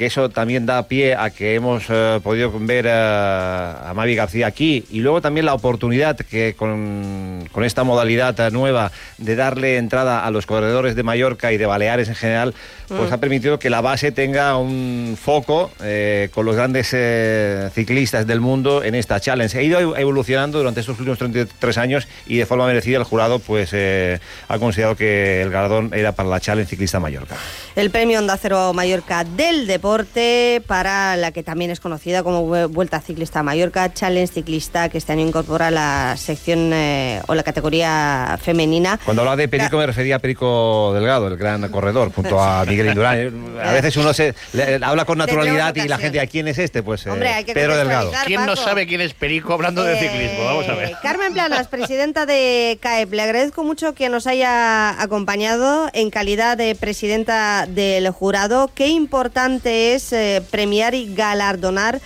[0.00, 4.86] que eso también da pie a que hemos eh, podido ver a Mavi García aquí
[4.90, 10.46] y luego también la oportunidad que con, esta modalidad nueva de darle entrada a los
[10.46, 12.54] corredores de Mallorca y de Baleares en general,
[12.88, 13.12] pues mm.
[13.12, 18.40] ha permitido que la base tenga un foco eh, con los grandes eh, ciclistas del
[18.40, 19.58] mundo en esta challenge.
[19.58, 23.74] Ha ido evolucionando durante estos últimos 33 años y de forma merecida el jurado pues
[23.74, 27.36] ha considerado que el galardón era para la challenge ciclista Mallorca.
[27.76, 32.46] El premio Onda Cero Mallorca del deporte deporte para la que también es conocida como
[32.46, 37.34] Vue- Vuelta Ciclista a Mallorca, Challenge Ciclista, que este año incorpora la sección eh, o
[37.34, 39.00] la categoría femenina.
[39.04, 42.86] Cuando hablaba de Perico me refería a Perico Delgado, el gran corredor, junto a Miguel
[42.88, 43.56] Indurain.
[43.56, 46.58] Eh, A veces uno se le- habla con naturalidad y la gente, ¿a quién es
[46.58, 46.82] este?
[46.82, 48.12] Pues eh, Hombre, Pedro Delgado.
[48.26, 48.62] ¿Quién no Paco.
[48.64, 50.44] sabe quién es Perico hablando de ciclismo?
[50.44, 50.90] Vamos a ver.
[50.90, 56.56] Eh, Carmen Planas, presidenta de CAEP, le agradezco mucho que nos haya acompañado en calidad
[56.56, 58.70] de presidenta del jurado.
[58.74, 62.00] Qué importante es eh, premiar y galardonar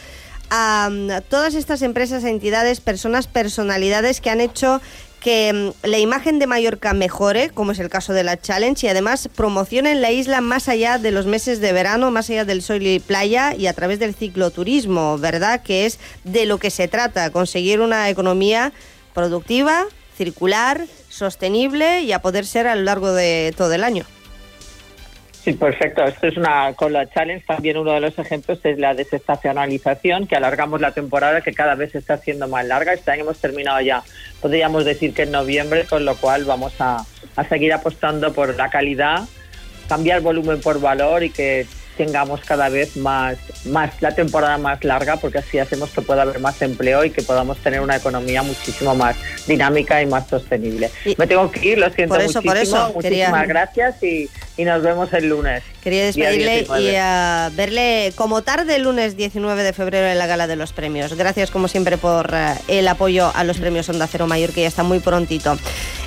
[0.50, 4.80] a mm, todas estas empresas, entidades, personas, personalidades que han hecho
[5.24, 8.90] que mm, la imagen de Mallorca mejore, como es el caso de la Challenge, y
[8.90, 12.82] además promocionen la isla más allá de los meses de verano, más allá del sol
[12.82, 15.62] y playa y a través del cicloturismo, ¿verdad?
[15.62, 18.72] Que es de lo que se trata, conseguir una economía
[19.14, 24.04] productiva, circular, sostenible y a poder ser a lo largo de todo el año.
[25.44, 26.02] Sí, perfecto.
[26.02, 30.36] Esto es una con la challenge también uno de los ejemplos es la desestacionalización, que
[30.36, 32.94] alargamos la temporada que cada vez se está haciendo más larga.
[32.94, 34.02] Este año hemos terminado ya,
[34.40, 37.04] podríamos decir que en noviembre, con lo cual vamos a,
[37.36, 39.24] a seguir apostando por la calidad,
[39.86, 45.16] cambiar volumen por valor y que tengamos cada vez más, más la temporada más larga,
[45.16, 48.94] porque así hacemos que pueda haber más empleo y que podamos tener una economía muchísimo
[48.94, 50.90] más dinámica y más sostenible.
[51.16, 52.76] Me tengo que ir, lo siento Por eso, por muchísimo.
[52.78, 55.62] eso, Muchísimas quería- gracias y, y nos vemos el lunes.
[55.84, 56.82] Quería despedirle 19.
[56.82, 61.12] y verle como tarde el lunes 19 de febrero en la gala de los premios.
[61.12, 64.68] Gracias como siempre por eh, el apoyo a los premios Onda Cero Mayor que ya
[64.68, 65.58] está muy prontito.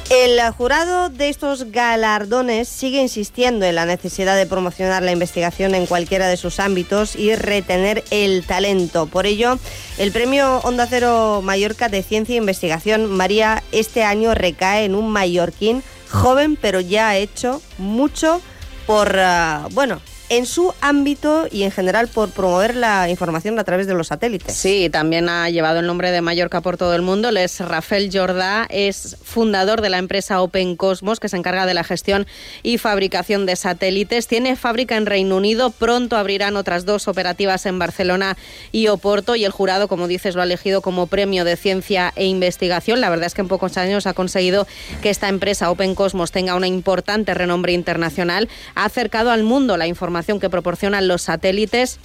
[0.09, 5.85] El jurado de estos galardones sigue insistiendo en la necesidad de promocionar la investigación en
[5.85, 9.05] cualquiera de sus ámbitos y retener el talento.
[9.05, 9.59] Por ello,
[9.99, 15.11] el premio Onda Cero Mallorca de Ciencia e Investigación, María, este año recae en un
[15.11, 18.41] mallorquín joven, pero ya ha hecho mucho
[18.87, 23.87] por, ah, bueno, en su ámbito y en general por promover la información a través
[23.87, 24.53] de los satélites.
[24.53, 27.29] Sí, también ha llevado el nombre de Mallorca por todo el mundo.
[27.29, 31.73] Él es Rafael Jordá, es fundador de la empresa Open Cosmos, que se encarga de
[31.73, 32.27] la gestión
[32.61, 34.27] y fabricación de satélites.
[34.27, 38.37] Tiene fábrica en Reino Unido, pronto abrirán otras dos operativas en Barcelona
[38.71, 42.25] y Oporto, y el jurado, como dices, lo ha elegido como premio de ciencia e
[42.25, 42.99] investigación.
[42.99, 44.67] La verdad es que en pocos años ha conseguido
[45.01, 48.49] que esta empresa Open Cosmos tenga una importante renombre internacional.
[48.75, 51.99] Ha acercado al mundo la información que proporcionan los satélites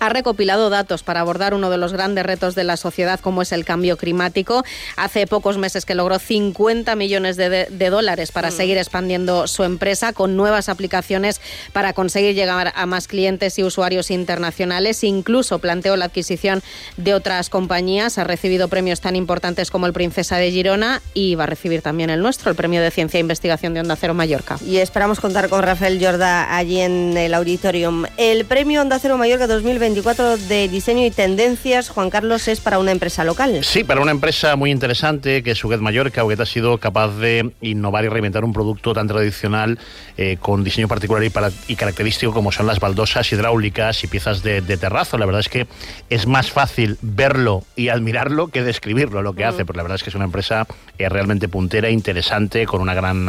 [0.00, 3.52] ha recopilado datos para abordar uno de los grandes retos de la sociedad como es
[3.52, 4.64] el cambio climático.
[4.96, 9.64] Hace pocos meses que logró 50 millones de, de- de dólares para seguir expandiendo su
[9.64, 11.40] empresa con nuevas aplicaciones
[11.72, 15.02] para conseguir llegar a más clientes y usuarios internacionales.
[15.04, 16.62] Incluso planteó la adquisición
[16.96, 18.18] de otras compañías.
[18.18, 22.10] Ha recibido premios tan importantes como el Princesa de Girona y va a recibir también
[22.10, 24.58] el nuestro, el Premio de Ciencia e Investigación de Onda Cero Mallorca.
[24.66, 28.04] Y esperamos contar con Rafael Jorda allí en el auditorium.
[28.16, 29.46] El premio Onda Cero Mallorca
[29.94, 33.60] 2024 de Diseño y Tendencias, Juan Carlos, es para una empresa local.
[33.64, 36.24] Sí, para una empresa muy interesante que es Huguet Mallorca.
[36.24, 39.78] Huguet ha sido capaz de innovar y reinventar un producto tan tradicional
[40.18, 44.42] eh, con diseño particular y, para- y característico como son las baldosas hidráulicas y piezas
[44.42, 45.16] de, de terrazo.
[45.16, 45.66] La verdad es que
[46.10, 50.02] es más fácil verlo y admirarlo que describirlo lo que hace, porque la verdad es
[50.02, 50.66] que es una empresa
[50.98, 53.26] eh, realmente puntera, interesante, con una gran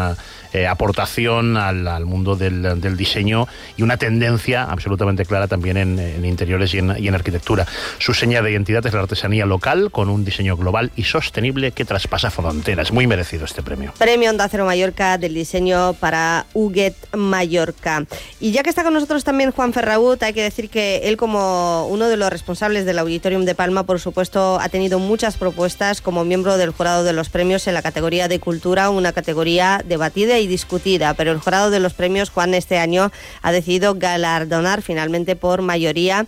[0.53, 5.99] eh, aportación al, al mundo del, del diseño y una tendencia absolutamente clara también en,
[5.99, 7.67] en interiores y en, y en arquitectura.
[7.97, 11.85] Su seña de identidad es la artesanía local, con un diseño global y sostenible que
[11.85, 12.91] traspasa fronteras.
[12.91, 13.93] Muy merecido este premio.
[13.97, 18.05] Premio Onda Cero Mallorca del diseño para Huguet Mallorca.
[18.39, 21.87] Y ya que está con nosotros también Juan Ferragut, hay que decir que él como
[21.87, 26.25] uno de los responsables del Auditorium de Palma, por supuesto, ha tenido muchas propuestas como
[26.25, 30.47] miembro del jurado de los premios en la categoría de cultura, una categoría debatida y
[30.47, 35.61] discutida, pero el jurado de los premios, Juan, este año ha decidido galardonar finalmente por
[35.61, 36.25] mayoría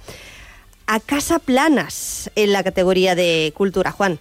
[0.87, 4.19] a Casa Planas en la categoría de cultura, Juan.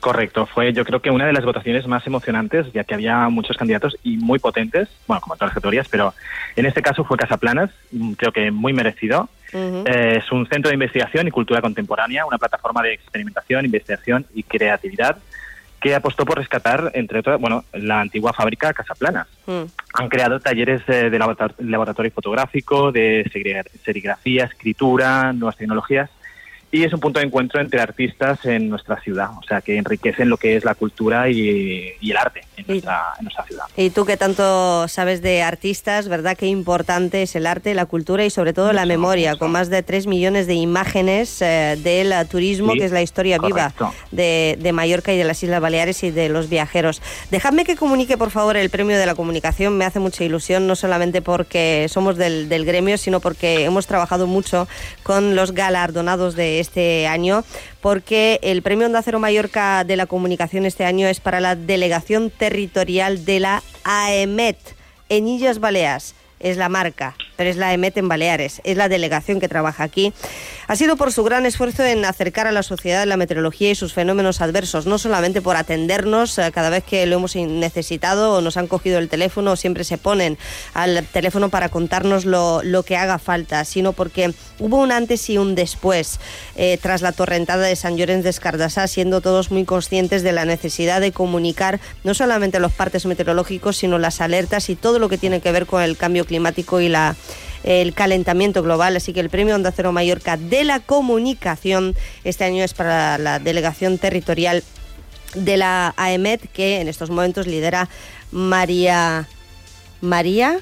[0.00, 3.56] Correcto, fue yo creo que una de las votaciones más emocionantes, ya que había muchos
[3.56, 6.14] candidatos y muy potentes, bueno, como en todas las categorías, pero
[6.54, 9.28] en este caso fue Casaplanas, mm, creo que muy merecido.
[9.52, 14.42] Eh, es un centro de investigación y cultura contemporánea, una plataforma de experimentación, investigación y
[14.42, 15.16] creatividad
[15.80, 19.28] que apostó por rescatar, entre otras, bueno, la antigua fábrica Casaplanas.
[19.94, 26.10] Han creado talleres eh, de laborator- laboratorio fotográfico, de serigra- serigrafía, escritura, nuevas tecnologías
[26.70, 30.28] y es un punto de encuentro entre artistas en nuestra ciudad, o sea, que enriquecen
[30.28, 33.64] lo que es la cultura y, y el arte en nuestra, en nuestra ciudad.
[33.76, 36.36] Y tú que tanto sabes de artistas, ¿verdad?
[36.36, 39.82] Qué importante es el arte, la cultura y sobre todo la memoria, con más de
[39.82, 43.94] 3 millones de imágenes eh, del turismo, Sí, que es la historia viva correcto.
[44.10, 47.00] de, de Mallorca y de las Islas Baleares y de los viajeros.
[47.30, 49.78] Dejadme que comunique, por favor, el premio de la comunicación.
[49.78, 54.26] Me hace mucha ilusión, no solamente porque somos del, del gremio, sino porque hemos trabajado
[54.26, 54.68] mucho
[55.02, 57.44] con los galardonados de este año,
[57.80, 62.30] porque el premio Onda Cero Mallorca de la comunicación este año es para la delegación
[62.30, 64.58] territorial de la AEMET
[65.08, 66.14] en Illes Baleares.
[66.40, 70.12] Es la marca, pero es la AEMET en Baleares, es la delegación que trabaja aquí.
[70.66, 73.92] Ha sido por su gran esfuerzo en acercar a la sociedad la meteorología y sus
[73.92, 78.56] fenómenos adversos, no solamente por atendernos eh, cada vez que lo hemos necesitado o nos
[78.56, 80.36] han cogido el teléfono siempre se ponen
[80.74, 85.54] al teléfono para contarnos lo, que haga falta, sino porque hubo un antes y un
[85.54, 86.18] después
[86.56, 90.44] eh, tras la torrentada de San Llorenç de Escardasá, siendo todos muy conscientes de la
[90.44, 95.18] necesidad de comunicar no solamente los partes meteorológicos, sino las alertas y todo lo que
[95.18, 97.14] tiene que ver con el cambio climático y la
[97.64, 101.94] el calentamiento global, así que el premio Onda Cero Mallorca de la comunicación
[102.24, 104.62] este año es para la delegación territorial
[105.34, 107.88] de la AEMET que en estos momentos lidera
[108.30, 109.28] María
[110.00, 110.60] María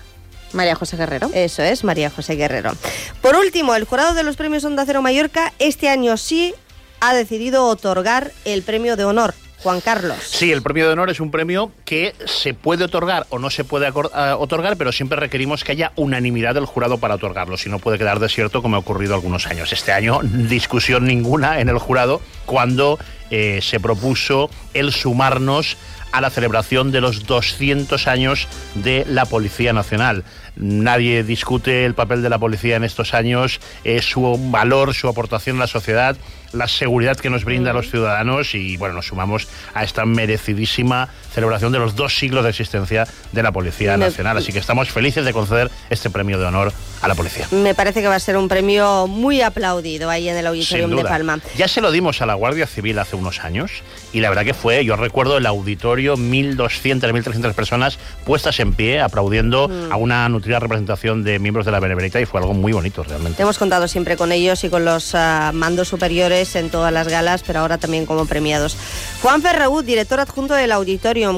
[0.53, 1.31] María José Guerrero.
[1.35, 2.73] Eso es, María José Guerrero.
[3.21, 6.55] Por último, el jurado de los premios Onda Cero Mallorca este año sí
[7.01, 9.35] ha decidido otorgar el premio de honor.
[9.63, 10.19] Juan Carlos.
[10.23, 13.65] Sí, el premio de honor es un premio que se puede otorgar o no se
[13.65, 13.91] puede eh,
[14.39, 18.21] otorgar, pero siempre requerimos que haya unanimidad del jurado para otorgarlo, si no puede quedar
[18.21, 19.73] desierto como ha ocurrido algunos años.
[19.73, 22.99] Este año, discusión ninguna en el jurado cuando
[23.31, 25.77] eh, se propuso el sumarnos
[26.13, 30.25] a la celebración de los 200 años de la Policía Nacional.
[30.57, 35.57] Nadie discute el papel de la policía en estos años, eh, su valor, su aportación
[35.57, 36.17] a la sociedad,
[36.53, 41.11] la seguridad que nos brinda a los ciudadanos y bueno, nos sumamos a esta merecidísima
[41.37, 44.39] celebración de los dos siglos de existencia de la Policía Nacional.
[44.39, 46.73] Así que estamos felices de conceder este premio de honor
[47.03, 47.47] a la policía.
[47.51, 51.05] Me parece que va a ser un premio muy aplaudido ahí en el Auditorium de.
[51.05, 51.39] Palma.
[51.59, 53.71] Ya se lo dimos a la Guardia Civil hace unos años
[54.15, 59.01] y la verdad que fue, yo recuerdo el auditorio, 1.200, 1.300 personas puestas en pie
[59.01, 59.93] aplaudiendo Mm.
[59.93, 63.43] a una nutrida representación de miembros de la Benemerita y fue algo muy bonito realmente.
[63.43, 67.43] Hemos contado siempre con ellos y con los ah, mandos superiores en todas las galas,
[67.47, 68.77] pero ahora también como premiados.
[69.23, 70.73] Juan Ferragut, director adjunto del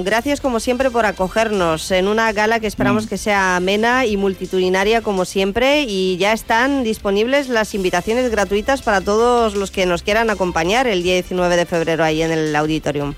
[0.05, 3.09] Gracias como siempre por acogernos en una gala que esperamos Mm.
[3.09, 9.01] que sea amena y multitudinaria como siempre y ya están disponibles las invitaciones gratuitas para
[9.01, 13.14] todos los que nos quieran acompañar el día 19 de febrero ahí en el Auditorium.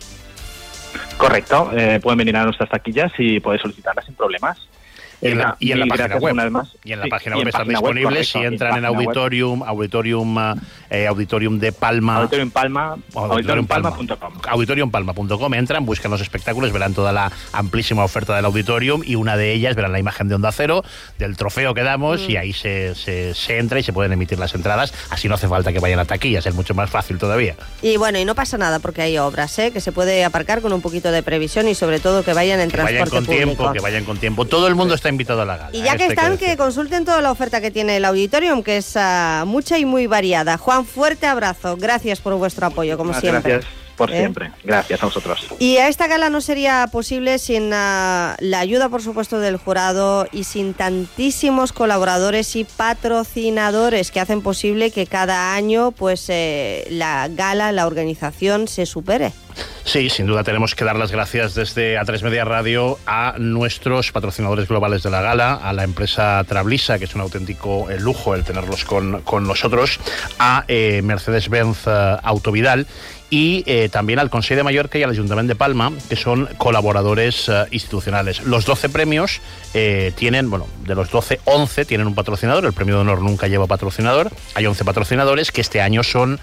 [1.16, 4.58] Correcto, eh, pueden venir a nuestras taquillas y pueden solicitarlas sin problemas.
[5.22, 6.32] Y en la, Eh, y en la mil página web.
[6.32, 6.68] una vez más.
[6.84, 8.28] Y en la página web están disponibles.
[8.28, 8.84] si en entran en.
[8.86, 10.54] Auditorium, Auditorium, ah,
[10.88, 12.16] eh, Auditorium de Palma.
[12.16, 14.32] Auditorium Palma, auditoriumpalma.com.
[14.48, 19.52] auditoriumpalma.com entran, buscan los espectáculos, verán toda la amplísima oferta del auditorium y una de
[19.52, 20.82] ellas verán la imagen de Onda Cero,
[21.18, 22.30] del trofeo que damos Mm.
[22.30, 24.92] y ahí se, se- se entra y se pueden emitir las entradas.
[25.10, 27.56] Así no hace falta que vayan a taquillas, es mucho más fácil todavía.
[27.82, 29.70] Y bueno, y no pasa nada porque hay obras, ¿eh?
[29.70, 32.70] que se puede aparcar con un poquito de previsión y sobre todo que vayan en
[32.70, 33.46] Que vayan transporte con público.
[33.56, 34.44] tiempo, que vayan con tiempo.
[34.46, 35.70] Todo el mundo está invitado a la gala.
[35.76, 38.78] Y ya que hay están, que consulten toda la oferta que tiene el auditorium, que
[38.78, 40.56] es ah, mucha y muy variada.
[40.56, 41.76] Juan, fuerte abrazo.
[41.76, 43.52] Gracias por vuestro apoyo, como Muchas siempre.
[43.52, 44.16] Gracias por ¿Eh?
[44.16, 44.50] siempre.
[44.64, 45.46] Gracias a vosotros.
[45.58, 50.26] Y a esta gala no sería posible sin ah, la ayuda, por supuesto, del jurado
[50.32, 57.28] y sin tantísimos colaboradores y patrocinadores que hacen posible que cada año, pues, eh, la
[57.28, 59.32] gala, la organización se supere.
[59.84, 64.68] Sí, sin duda tenemos que dar las gracias desde A3 Media Radio a nuestros patrocinadores
[64.68, 68.44] globales de la gala, a la empresa Trablisa, que es un auténtico eh, lujo el
[68.44, 69.98] tenerlos con, con nosotros,
[70.38, 71.86] a eh, Mercedes-Benz
[72.22, 72.86] Autovidal
[73.30, 77.48] y eh, también al Consejo de Mallorca y al Ayuntamiento de Palma, que son colaboradores
[77.48, 78.42] eh, institucionales.
[78.42, 79.40] Los 12 premios
[79.72, 83.46] eh, tienen, bueno, de los 12, 11 tienen un patrocinador, el premio de honor nunca
[83.46, 86.40] lleva patrocinador, hay 11 patrocinadores que este año son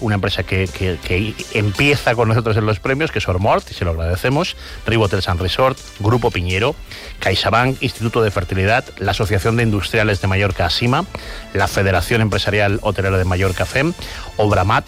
[0.00, 3.74] una empresa que, que- que empieza con nosotros en los premios, que es Ormort, y
[3.74, 4.54] se lo agradecemos,
[4.86, 6.76] Ribotel San Resort, Grupo Piñero,
[7.18, 11.04] CaixaBank, Instituto de Fertilidad, la Asociación de Industriales de Mallorca, ASIMA,
[11.52, 13.92] la Federación Empresarial Hotelera de Mallorca, FEM,
[14.36, 14.84] Obramat,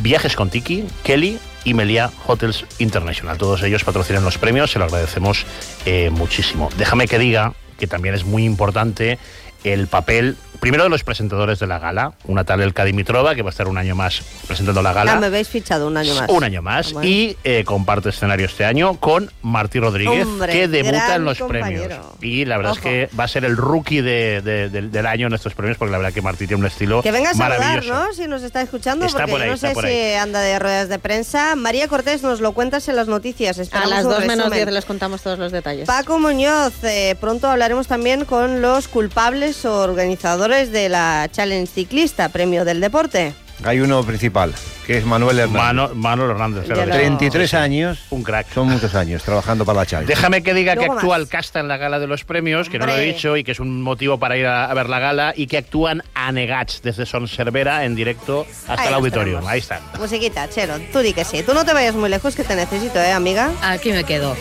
[0.00, 3.36] Viajes con Tiki, Kelly y Melia Hotels International.
[3.38, 5.44] Todos ellos patrocinan los premios, se lo agradecemos
[5.86, 6.70] eh, muchísimo.
[6.78, 9.18] Déjame que diga que también es muy importante
[9.64, 13.50] el papel primero de los presentadores de la gala, una tal Elka Dimitrova, que va
[13.50, 15.12] a estar un año más presentando la gala.
[15.12, 16.28] Ah, me habéis fichado un año más.
[16.28, 16.92] Un año más.
[16.92, 17.08] Bueno.
[17.08, 21.84] Y eh, comparte escenario este año con Martí Rodríguez, Hombre, que debuta en los compañero.
[21.84, 22.06] premios.
[22.22, 22.80] Y la verdad Ojo.
[22.80, 25.78] es que va a ser el rookie de- de- del- del año en estos premios,
[25.78, 27.84] porque la verdad que Martí tiene un estilo Que venga a saludar.
[27.84, 28.12] ¿no?
[28.12, 30.98] Si nos está escuchando, Está porque por ahí, no sé si anda de ruedas de
[30.98, 31.54] prensa.
[31.54, 33.60] María Cortés nos lo cuentas en las noticias.
[33.72, 34.58] A las un 2 menos resumen.
[34.58, 35.86] 10 les contamos todos los detalles.
[35.86, 42.28] Paco Muñoz, eh, pronto hablaremos también con los culpables o organizadores de la Challenge Ciclista,
[42.28, 43.32] premio del deporte.
[43.64, 44.54] Hay uno principal,
[44.86, 45.60] que es Manuel Hernández.
[45.62, 46.68] Mano- Manuel Hernández.
[46.68, 47.98] Lo- 33 años.
[48.10, 48.46] Un crack.
[48.54, 50.14] Son muchos años trabajando para la Challenge.
[50.14, 51.22] Déjame que diga que actúa más.
[51.22, 53.50] el casta en la gala de los premios, que no lo he dicho y que
[53.50, 56.82] es un motivo para ir a, a ver la gala y que actúan a Negats
[56.82, 59.32] desde Son Cervera en directo hasta Ahí el auditorio.
[59.34, 59.50] tenemos.
[59.50, 59.80] Ahí están.
[59.98, 61.42] Musiquita, Chero, tú di que sí.
[61.42, 63.50] Tú no te vayas muy lejos, que te necesito, ¿eh, amiga?
[63.60, 64.36] Aquí me quedo.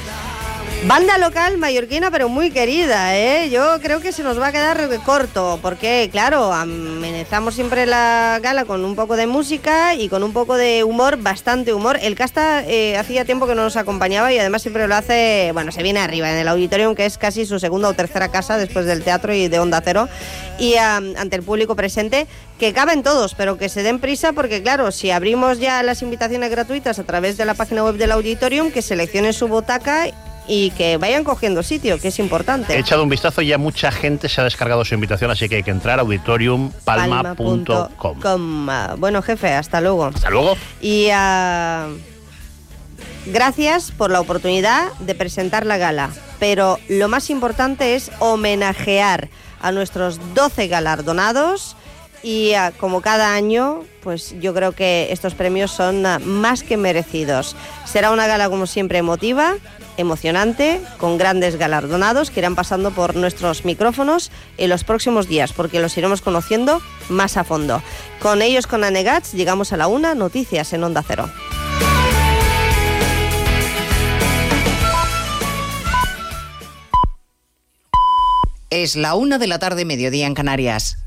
[0.85, 3.49] Banda local mallorquina, pero muy querida, ¿eh?
[3.49, 8.63] Yo creo que se nos va a quedar corto, porque, claro, amenazamos siempre la gala
[8.63, 11.99] con un poco de música y con un poco de humor, bastante humor.
[12.01, 15.73] El casta eh, hacía tiempo que no nos acompañaba y además siempre lo hace, bueno,
[15.73, 18.85] se viene arriba en el auditorium, que es casi su segunda o tercera casa después
[18.85, 20.07] del teatro y de Onda Cero,
[20.57, 22.27] y ante el público presente,
[22.59, 26.49] que caben todos, pero que se den prisa, porque, claro, si abrimos ya las invitaciones
[26.49, 30.07] gratuitas a través de la página web del auditorium, que seleccionen su butaca
[30.47, 32.75] y que vayan cogiendo sitio, que es importante.
[32.75, 35.55] He echado un vistazo y ya mucha gente se ha descargado su invitación, así que
[35.57, 38.19] hay que entrar a auditoriumpalma.com.
[38.19, 38.67] Com.
[38.97, 40.05] Bueno, jefe, hasta luego.
[40.05, 40.55] Hasta luego.
[40.81, 41.87] Y ah,
[43.25, 46.09] gracias por la oportunidad de presentar la gala.
[46.39, 49.29] Pero lo más importante es homenajear
[49.61, 51.75] a nuestros 12 galardonados.
[52.27, 56.75] Y ah, como cada año, pues yo creo que estos premios son ah, más que
[56.75, 57.55] merecidos.
[57.85, 59.55] Será una gala como siempre emotiva,
[59.95, 65.79] emocionante, con grandes galardonados que irán pasando por nuestros micrófonos en los próximos días, porque
[65.79, 67.81] los iremos conociendo más a fondo.
[68.19, 71.29] Con ellos, con Anegats, llegamos a la una, noticias en Onda Cero.
[78.69, 81.06] Es la una de la tarde, mediodía en Canarias.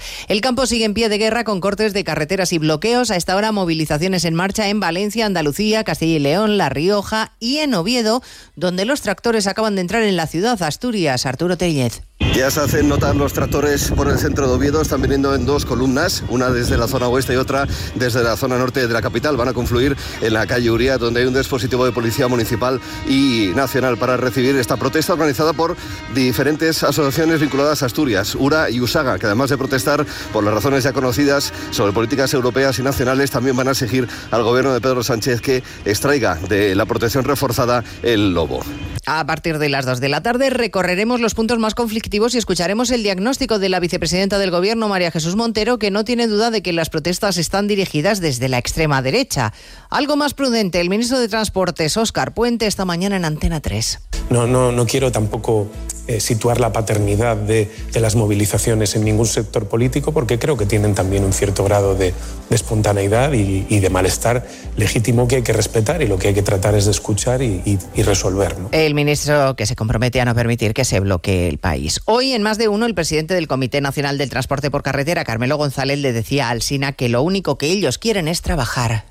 [0.27, 3.11] El campo sigue en pie de guerra con cortes de carreteras y bloqueos.
[3.11, 7.57] A esta hora movilizaciones en marcha en Valencia, Andalucía, Castilla y León, La Rioja y
[7.57, 8.21] en Oviedo,
[8.55, 11.25] donde los tractores acaban de entrar en la ciudad, Asturias.
[11.25, 12.01] Arturo Tellez.
[12.33, 15.65] Ya se hacen notar los tractores por el centro de Oviedo, están viniendo en dos
[15.65, 19.35] columnas, una desde la zona oeste y otra desde la zona norte de la capital.
[19.35, 23.51] Van a confluir en la calle Uría, donde hay un dispositivo de policía municipal y
[23.53, 25.75] nacional para recibir esta protesta organizada por
[26.15, 30.85] diferentes asociaciones vinculadas a Asturias, URA y USAGA, que además de protestar por las razones
[30.85, 35.03] ya conocidas sobre políticas europeas y nacionales, también van a exigir al gobierno de Pedro
[35.03, 38.61] Sánchez que extraiga de la protección reforzada el lobo.
[39.05, 42.91] A partir de las 2 de la tarde recorreremos los puntos más conflictivos y escucharemos
[42.91, 46.61] el diagnóstico de la vicepresidenta del Gobierno, María Jesús Montero, que no tiene duda de
[46.61, 49.53] que las protestas están dirigidas desde la extrema derecha.
[49.89, 53.99] Algo más prudente, el ministro de Transportes, Óscar Puente, esta mañana en Antena 3.
[54.29, 55.67] No, no, no quiero tampoco
[56.11, 60.65] eh, situar la paternidad de, de, las movilizaciones en ningún sector político, porque creo que
[60.65, 62.13] tienen también un cierto grado de,
[62.49, 64.45] de espontaneidad y, y, de malestar
[64.75, 67.61] legítimo que hay que respetar y lo que hay que tratar es de escuchar y,
[67.65, 68.59] y, y resolver.
[68.59, 68.69] ¿no?
[68.71, 72.01] El ministro que se compromete a no permitir que se bloquee el país.
[72.05, 75.55] Hoy, en más de uno, el presidente del Comité Nacional del Transporte por Carretera, Carmelo
[75.57, 79.10] González, le decía al SINA que lo único que ellos quieren es trabajar.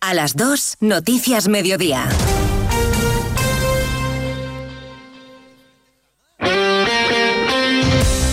[0.00, 2.08] A las 2, Noticias Mediodía.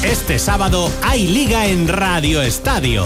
[0.04, 3.06] Este sábado hay liga en Radio Estadio,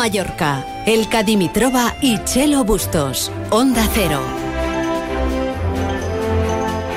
[0.00, 0.64] Mallorca.
[0.86, 3.30] El Cadimitrova y Chelo Bustos.
[3.50, 4.18] Onda Cero.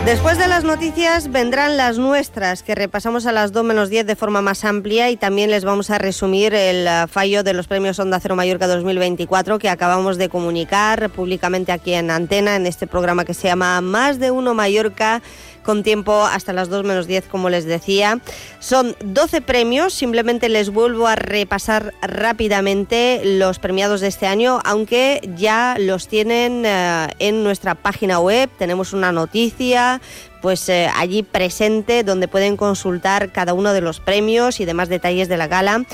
[0.06, 4.16] Después de las noticias vendrán las nuestras, que repasamos a las 2 menos 10 de
[4.16, 8.00] forma más amplia y también les vamos a resumir el uh, fallo de los premios
[8.00, 13.26] Onda Cero Mallorca 2024 que acabamos de comunicar públicamente aquí en Antena, en este programa
[13.26, 15.22] que se llama Más de Uno Mallorca
[15.64, 18.20] con tiempo hasta las 2 menos 10, como les decía.
[18.60, 25.22] Son 12 premios, simplemente les vuelvo a repasar rápidamente los premiados de este año, aunque
[25.36, 30.02] ya los tienen eh, en nuestra página web, tenemos una noticia,
[30.44, 35.30] pues eh, allí presente donde pueden consultar cada uno de los premios y demás detalles
[35.30, 35.86] de la gala.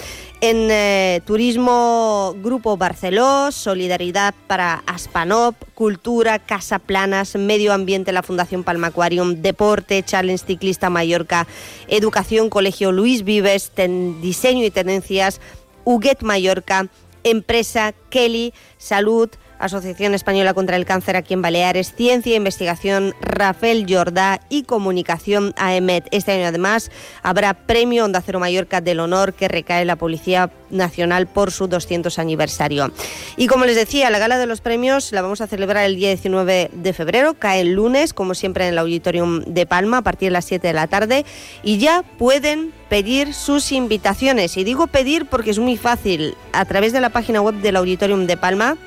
[0.41, 8.63] En eh, Turismo Grupo Barceló, Solidaridad para Aspanop, Cultura, Casa Planas, Medio Ambiente, la Fundación
[8.63, 11.45] Palma Aquarium, Deporte, Challenge Ciclista Mallorca,
[11.87, 13.71] Educación, Colegio Luis Vives,
[14.19, 15.41] Diseño y Tendencias,
[15.83, 16.87] Huguet Mallorca,
[17.23, 19.29] Empresa, Kelly, Salud,
[19.59, 25.53] Asociación Española contra el Cáncer aquí en Baleares, Ciencia e Investigación Rafael Jordá y Comunicación
[25.57, 26.07] AEMET.
[26.11, 26.89] Este año además
[27.23, 32.19] habrá Premio Onda Cero Mallorca del Honor que recae la Policía Nacional por su 200
[32.19, 32.91] aniversario.
[33.35, 36.09] Y como les decía, la gala de los premios la vamos a celebrar el día
[36.09, 40.27] 19 de febrero, cae el lunes, como siempre en el Auditorium de Palma, a partir
[40.27, 41.25] de las 7 de la tarde,
[41.63, 44.57] y ya pueden pedir sus invitaciones.
[44.57, 48.25] Y digo pedir porque es muy fácil, a través de la página web del Auditorium
[48.25, 48.77] de Palma,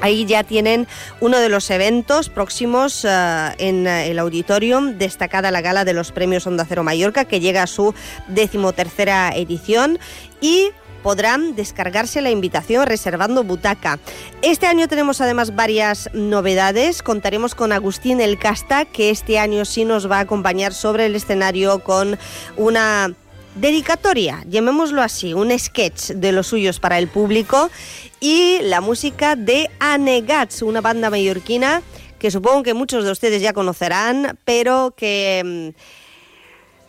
[0.00, 0.86] Ahí ya tienen
[1.20, 3.08] uno de los eventos próximos eh,
[3.58, 7.62] en eh, el auditorium, destacada la gala de los premios Onda Cero Mallorca, que llega
[7.62, 7.94] a su
[8.28, 9.98] decimotercera edición
[10.40, 10.70] y
[11.02, 14.00] podrán descargarse la invitación reservando butaca.
[14.42, 17.00] Este año tenemos además varias novedades.
[17.00, 21.14] Contaremos con Agustín El Casta, que este año sí nos va a acompañar sobre el
[21.14, 22.18] escenario con
[22.56, 23.14] una
[23.56, 27.70] dedicatoria, llamémoslo así, un sketch de los suyos para el público
[28.20, 31.82] y la música de Anegats, una banda mallorquina
[32.18, 35.80] que supongo que muchos de ustedes ya conocerán, pero que mm,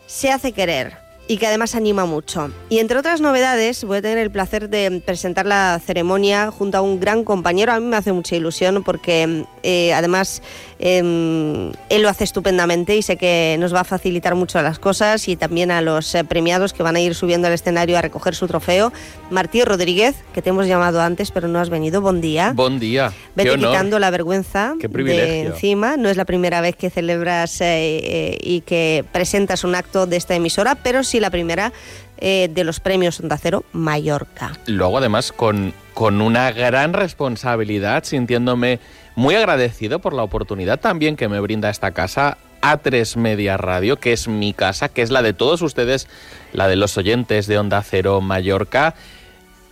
[0.06, 2.50] se hace querer y que además anima mucho.
[2.70, 6.80] Y entre otras novedades, voy a tener el placer de presentar la ceremonia junto a
[6.80, 7.72] un gran compañero.
[7.72, 10.42] A mí me hace mucha ilusión porque eh, además
[10.78, 15.28] em, él lo hace estupendamente y sé que nos va a facilitar mucho las cosas
[15.28, 18.34] y también a los eh, premiados que van a ir subiendo al escenario a recoger
[18.34, 18.90] su trofeo.
[19.30, 22.52] Martí Rodríguez, que te hemos llamado antes pero no has venido, buen día.
[22.54, 23.12] Buen día.
[23.36, 25.98] Vete quitando la vergüenza Qué de encima.
[25.98, 30.34] No es la primera vez que celebras eh, y que presentas un acto de esta
[30.34, 31.72] emisora, pero sí la primera
[32.18, 34.52] eh, de los premios Onda Cero Mallorca.
[34.66, 38.80] Luego, además, con, con una gran responsabilidad, sintiéndome
[39.14, 44.12] muy agradecido por la oportunidad también que me brinda esta casa A3 Media Radio, que
[44.12, 46.08] es mi casa, que es la de todos ustedes,
[46.52, 48.94] la de los oyentes de Onda Cero Mallorca.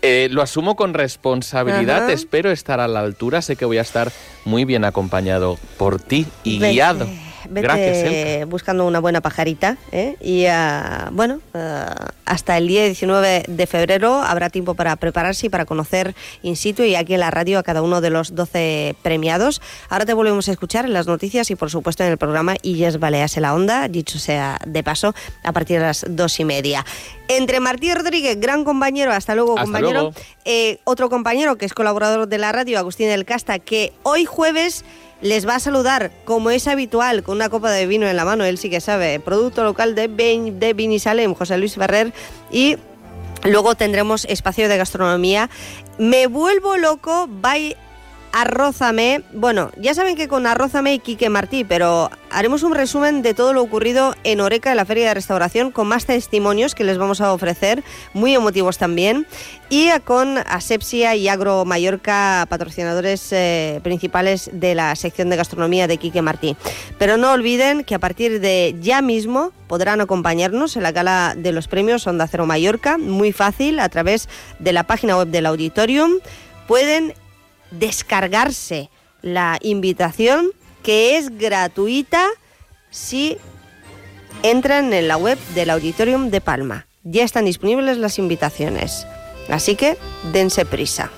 [0.03, 4.13] Eh, lo asumo con responsabilidad, espero estar a la altura, sé que voy a estar
[4.45, 7.07] muy bien acompañado por ti y guiado
[7.51, 9.77] vete buscando una buena pajarita.
[9.93, 10.17] ¿eh?
[10.21, 15.49] Y ah, bueno, ah, hasta el día 19 de febrero habrá tiempo para prepararse y
[15.49, 18.97] para conocer in situ y aquí en la radio a cada uno de los 12
[19.03, 19.63] premiados.
[19.89, 22.99] Ahora te volvemos a escuchar en las noticias y por supuesto en el programa Illes
[22.99, 26.85] Baleas en la Onda, dicho sea de paso, a partir de las dos y media.
[27.29, 30.13] Entre Martí Rodríguez, gran compañero, hasta luego compañero,
[30.45, 34.85] eh, otro compañero que es colaborador de la radio, Agustín del Casta, que hoy jueves
[35.21, 38.45] les va a saludar, como es habitual, con una copa de vino en la mano,
[38.45, 42.13] él sí que sabe, producto local de, ben, de Vinisalem, José Luis Ferrer,
[42.51, 42.77] y
[43.45, 45.49] luego tendremos espacio de gastronomía.
[45.99, 47.77] Me vuelvo loco, bye
[48.37, 49.23] Arrózame.
[49.33, 53.55] Bueno, ya saben que con Arrózame y Quique Martí, pero haremos un resumen de todo
[53.55, 57.23] lo ocurrido en Oreca, en la Feria de Restauración, con más testimonios que les vamos
[57.23, 57.83] a ofrecer,
[58.13, 59.27] muy emotivos también,
[59.71, 65.97] y con Asepsia y Agro Mallorca, patrocinadores eh, principales de la sección de gastronomía de
[65.97, 66.59] Quique Martí.
[66.99, 71.53] Pero no olviden que a partir de ya mismo podrán acompañarnos en la gala de
[71.53, 74.29] los premios Onda Cero Mallorca, muy fácil, a través
[74.59, 76.17] de la página web del auditorium.
[76.67, 77.15] Pueden
[77.71, 78.91] descargarse
[79.23, 80.51] la invitación
[80.83, 82.27] que es gratuita
[82.91, 83.39] si
[84.43, 86.87] entran en la web del Auditorium de Palma.
[87.03, 89.07] Ya están disponibles las invitaciones.
[89.49, 89.97] Así que
[90.33, 91.11] dense prisa.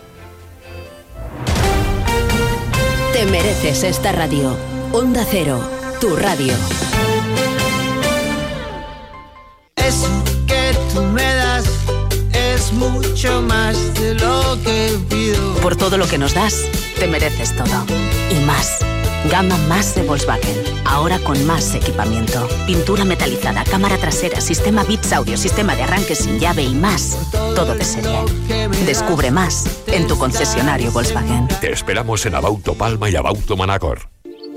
[3.13, 4.57] Te mereces esta radio.
[4.93, 5.61] Onda Cero,
[6.01, 6.53] tu radio.
[9.77, 10.05] Es
[10.47, 11.48] que tú me das
[12.69, 15.55] es mucho más de lo que pido.
[15.63, 16.65] Por todo lo que nos das,
[16.99, 17.85] te mereces todo.
[18.31, 18.79] Y más.
[19.31, 20.57] Gama más de Volkswagen.
[20.85, 22.49] Ahora con más equipamiento.
[22.67, 27.17] Pintura metalizada, cámara trasera, sistema bits audio, sistema de arranque sin llave y más.
[27.55, 28.19] Todo de serie.
[28.87, 31.49] Descubre más en tu concesionario Volkswagen.
[31.61, 34.18] Te esperamos en Abauto Palma y Abauto Manacor.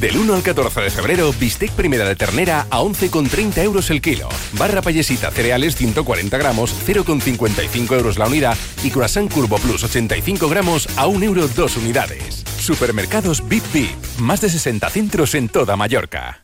[0.00, 4.28] Del 1 al 14 de febrero, bistec primera de ternera a 11,30 euros el kilo.
[4.52, 8.56] Barra payesita cereales 140 gramos, 0,55 euros la unidad.
[8.82, 12.44] Y croissant Curvo Plus 85 gramos a 1 euro 2 unidades.
[12.58, 13.90] Supermercados Bip Bip.
[14.18, 16.43] Más de 60 centros en toda Mallorca.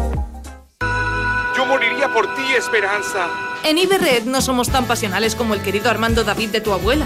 [1.71, 3.29] Moriría por ti, Esperanza.
[3.63, 7.05] En Iberred no somos tan pasionales como el querido Armando David de tu abuela.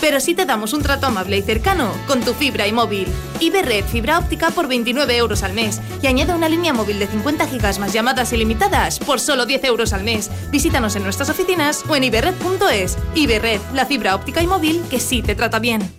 [0.00, 3.08] Pero sí te damos un trato amable y cercano con tu fibra y móvil.
[3.40, 7.46] Iberred fibra óptica por 29 euros al mes y añade una línea móvil de 50
[7.46, 10.30] gigas más llamadas ilimitadas por solo 10 euros al mes.
[10.50, 12.96] Visítanos en nuestras oficinas o en iberred.es.
[13.14, 15.92] Iberred, la fibra óptica y móvil que sí te trata bien.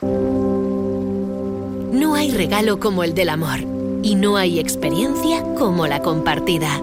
[0.00, 3.58] No hay regalo como el del amor
[4.04, 6.80] y no hay experiencia como la compartida.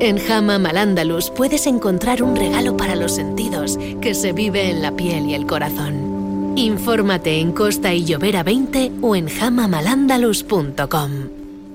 [0.00, 4.80] En Hamam al Andalus puedes encontrar un regalo para los sentidos que se vive en
[4.80, 6.54] la piel y el corazón.
[6.56, 11.10] Infórmate en Costa y Llovera 20 o en hamamalandalus.com.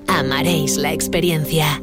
[0.06, 1.82] Amaréis la experiencia.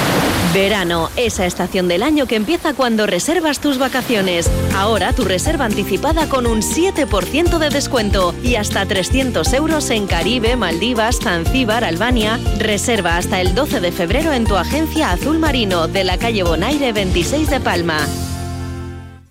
[0.53, 4.51] Verano, esa estación del año que empieza cuando reservas tus vacaciones.
[4.75, 10.57] Ahora tu reserva anticipada con un 7% de descuento y hasta 300 euros en Caribe,
[10.57, 12.37] Maldivas, Zanzíbar, Albania.
[12.57, 16.91] Reserva hasta el 12 de febrero en tu agencia Azul Marino de la calle Bonaire
[16.91, 18.05] 26 de Palma.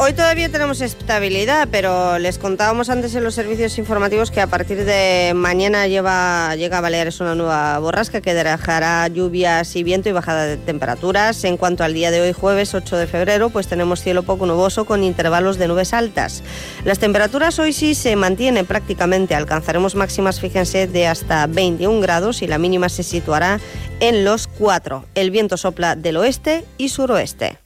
[0.00, 4.84] hoy todavía tenemos estabilidad, pero les contábamos antes en los servicios informativos que a partir
[4.84, 10.46] de mañana llega a Baleares una nueva borrasca que dejará lluvias y viento y bajada
[10.46, 11.42] de temperaturas.
[11.44, 14.84] En cuanto al día de hoy, jueves 8 de febrero, pues tenemos cielo poco nuboso
[14.84, 16.42] con intervalos de nubes altas.
[16.84, 22.46] Las temperaturas hoy sí se mantienen prácticamente, alcanzaremos máximas, fíjense, de hasta 21 grados y
[22.46, 23.60] la mínima se situará
[24.00, 25.04] en los 4.
[25.14, 27.58] El viento sopla del oeste y suroeste.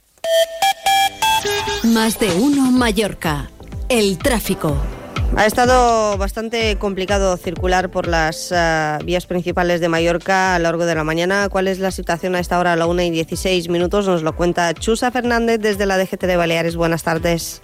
[1.83, 3.49] Más de uno Mallorca.
[3.89, 4.75] El tráfico.
[5.35, 10.85] Ha estado bastante complicado circular por las ah, vías principales de Mallorca a lo largo
[10.85, 11.49] de la mañana.
[11.49, 14.07] ¿Cuál es la situación a esta hora, a la 1 y 16 minutos?
[14.07, 16.75] Nos lo cuenta Chusa Fernández desde la DGT de Baleares.
[16.75, 17.61] Buenas tardes.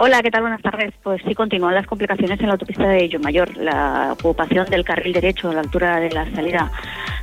[0.00, 0.42] Hola, ¿qué tal?
[0.42, 0.94] Buenas tardes.
[1.02, 3.56] Pues sí, continúan las complicaciones en la autopista de Mayor.
[3.56, 6.70] La ocupación del carril derecho a la altura de la salida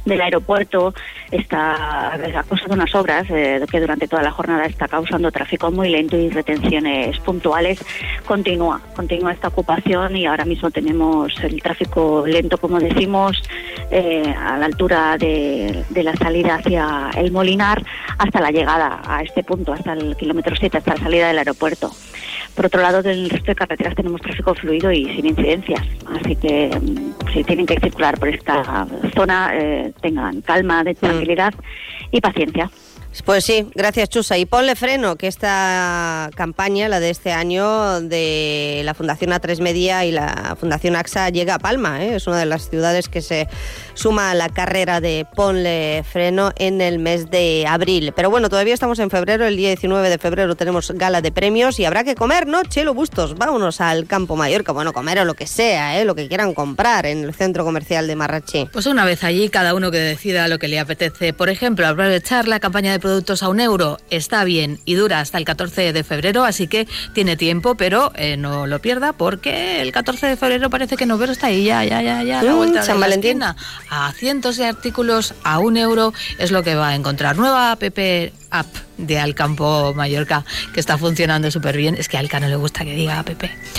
[0.04, 0.94] del aeropuerto
[1.32, 5.88] está ha causado unas obras eh, que durante toda la jornada está causando tráfico muy
[5.88, 7.80] lento y retenciones puntuales.
[8.26, 13.42] Continúa, continúa esta ocupación y ahora mismo tenemos el tráfico lento, como decimos,
[13.90, 17.82] eh, a la altura de, de la salida hacia el Molinar
[18.18, 21.90] hasta la llegada a este punto, hasta el kilómetro 7, hasta la salida del aeropuerto.
[22.66, 25.86] Por otro lado, del resto de carreteras tenemos tráfico fluido y sin incidencias.
[26.20, 31.54] Así que mm, si tienen que circular por esta zona, eh, tengan calma, de tranquilidad
[32.10, 32.72] y paciencia.
[33.24, 34.38] Pues sí, gracias Chusa.
[34.38, 40.06] Y ponle freno, que esta campaña, la de este año, de la Fundación A3 Media
[40.06, 42.04] y la Fundación AXA llega a Palma.
[42.04, 42.16] ¿eh?
[42.16, 43.48] Es una de las ciudades que se
[43.94, 48.14] suma a la carrera de Ponle freno en el mes de abril.
[48.16, 51.80] Pero bueno, todavía estamos en febrero, el día 19 de febrero tenemos gala de premios
[51.80, 52.64] y habrá que comer, ¿no?
[52.64, 56.06] Chelo Bustos, vámonos al Campo Mallorca, bueno, comer o lo que sea, ¿eh?
[56.06, 58.70] lo que quieran comprar en el centro comercial de Marrachi.
[58.72, 61.34] Pues una vez allí, cada uno que decida lo que le apetece.
[61.34, 65.38] Por ejemplo, aprovechar la campaña de productos a un euro está bien y dura hasta
[65.38, 69.92] el 14 de febrero, así que tiene tiempo, pero eh, no lo pierda porque el
[69.92, 72.82] 14 de febrero parece que Novero está ahí ya, ya, ya, ya, la Mm, vuelta
[72.82, 73.44] San de la Valentín.
[73.44, 73.56] esquina.
[73.92, 77.38] A cientos de artículos a un euro es lo que va a encontrar.
[77.38, 77.84] Nueva app
[78.60, 81.96] app de Alcampo Mallorca que está funcionando súper bien.
[81.96, 83.30] Es que a Alca no le gusta que diga app.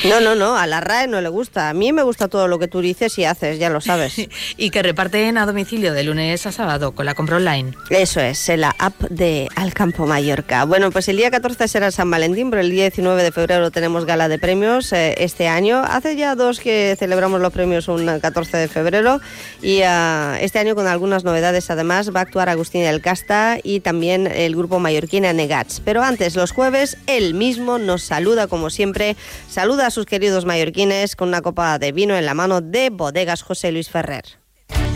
[0.05, 1.71] No, no, no, a la RAE no le gusta.
[1.71, 4.17] A mí me gusta todo lo que tú dices y haces, ya lo sabes.
[4.57, 7.73] y que reparten a domicilio de lunes a sábado con la compra online.
[7.91, 10.65] Eso es, en la app de Alcampo Mallorca.
[10.65, 14.05] Bueno, pues el día 14 será San Valentín, pero el día 19 de febrero tenemos
[14.05, 15.83] gala de premios eh, este año.
[15.83, 19.21] Hace ya dos que celebramos los premios un 14 de febrero
[19.63, 23.81] y ah, este año con algunas novedades además va a actuar Agustín del Casta y
[23.81, 25.81] también el grupo mallorquín Negats.
[25.85, 29.17] Pero antes, los jueves, él mismo nos saluda como siempre,
[29.49, 33.43] saluda a sus queridos mallorquines con una copa de vino en la mano de Bodegas
[33.43, 34.25] José Luis Ferrer.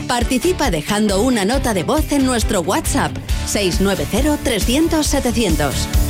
[0.08, 3.12] Participa dejando una nota de voz en nuestro WhatsApp
[3.46, 6.09] 690-300-700.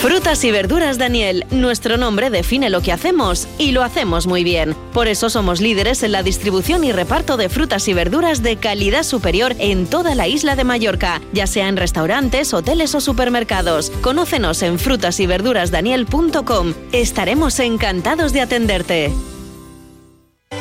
[0.00, 4.76] Frutas y verduras Daniel, nuestro nombre define lo que hacemos y lo hacemos muy bien.
[4.92, 9.02] Por eso somos líderes en la distribución y reparto de frutas y verduras de calidad
[9.02, 13.90] superior en toda la isla de Mallorca, ya sea en restaurantes, hoteles o supermercados.
[14.00, 16.74] Conócenos en frutasyberdurasdaniel.com.
[16.92, 19.12] Estaremos encantados de atenderte.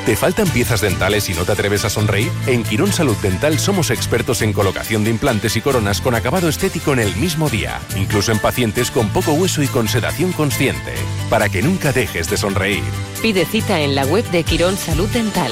[0.08, 2.32] ¿Te faltan piezas dentales y no te atreves a sonreír?
[2.46, 6.94] En Quirón Salud Dental somos expertos en colocación de implantes y coronas con acabado estético
[6.94, 10.94] en el mismo día, incluso en pacientes con poco hueso y con sedación consciente,
[11.30, 12.84] para que nunca dejes de sonreír.
[13.22, 15.52] Pide cita en la web de Quirón Salud Dental.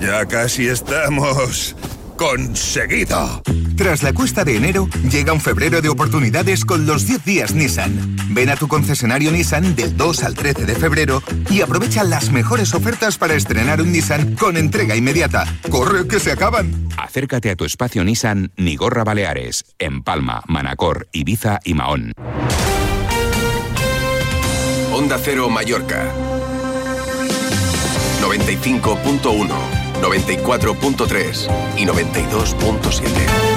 [0.00, 1.74] Ya casi estamos
[2.16, 3.42] conseguido.
[3.76, 8.16] Tras la cuesta de enero, llega un febrero de oportunidades con los 10 días Nissan.
[8.30, 12.74] Ven a tu concesionario Nissan del 2 al 13 de febrero y aprovecha las mejores
[12.74, 15.44] ofertas para estrenar un Nissan con entrega inmediata.
[15.70, 16.88] ¡Corre que se acaban!
[16.96, 22.12] Acércate a tu espacio Nissan Nigorra Baleares, en Palma, Manacor, Ibiza y Mahón.
[24.92, 26.10] Onda Cero Mallorca.
[28.22, 29.48] 95.1,
[30.02, 33.56] 94.3 y 92.7.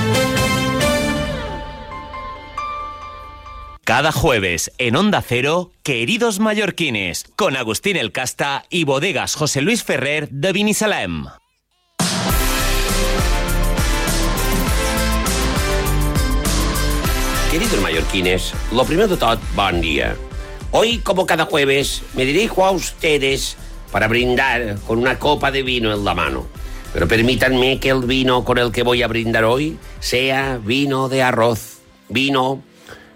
[3.83, 9.83] Cada jueves en Onda Cero, Queridos Mallorquines, con Agustín El Casta y Bodegas José Luis
[9.83, 11.25] Ferrer de Vinisalem.
[17.49, 20.15] Queridos mallorquines, lo primero de todo, buen día.
[20.69, 23.57] Hoy, como cada jueves, me dirijo a ustedes
[23.91, 26.47] para brindar con una copa de vino en la mano.
[26.93, 31.21] Pero permítanme que el vino con el que voy a brindar hoy sea vino de
[31.21, 31.79] arroz,
[32.09, 32.63] vino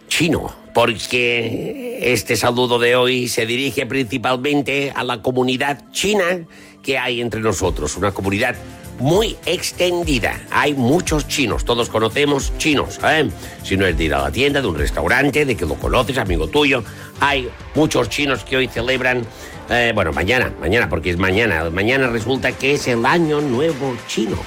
[0.07, 6.45] chino, porque este saludo de hoy se dirige principalmente a la comunidad china
[6.83, 8.55] que hay entre nosotros, una comunidad
[8.99, 10.39] muy extendida.
[10.51, 12.99] Hay muchos chinos, todos conocemos chinos.
[13.03, 13.29] ¿eh?
[13.63, 16.17] Si no es de ir a la tienda, de un restaurante, de que lo conoces,
[16.17, 16.83] amigo tuyo.
[17.19, 19.25] Hay muchos chinos que hoy celebran,
[19.69, 21.69] eh, bueno, mañana, mañana, porque es mañana.
[21.69, 24.37] Mañana resulta que es el año nuevo chino.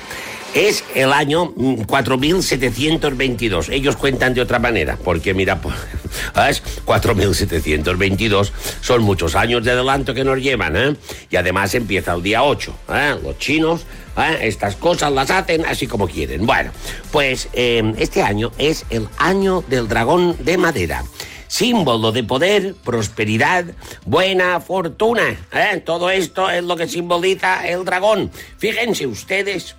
[0.55, 3.69] Es el año mm, 4722.
[3.69, 5.75] Ellos cuentan de otra manera, porque mira, pues,
[6.35, 6.62] ¿sabes?
[6.85, 10.97] 4722 son muchos años de adelanto que nos llevan, ¿eh?
[11.31, 12.75] Y además empieza el día 8.
[12.89, 13.17] ¿eh?
[13.23, 13.83] Los chinos,
[14.17, 14.39] ¿eh?
[14.43, 16.47] estas cosas las hacen así como quieren.
[16.47, 16.71] Bueno,
[17.12, 21.05] pues eh, este año es el año del dragón de madera
[21.49, 23.65] símbolo de poder, prosperidad,
[24.05, 25.37] buena fortuna.
[25.53, 25.83] ¿eh?
[25.85, 28.31] Todo esto es lo que simboliza el dragón.
[28.59, 29.77] Fíjense ustedes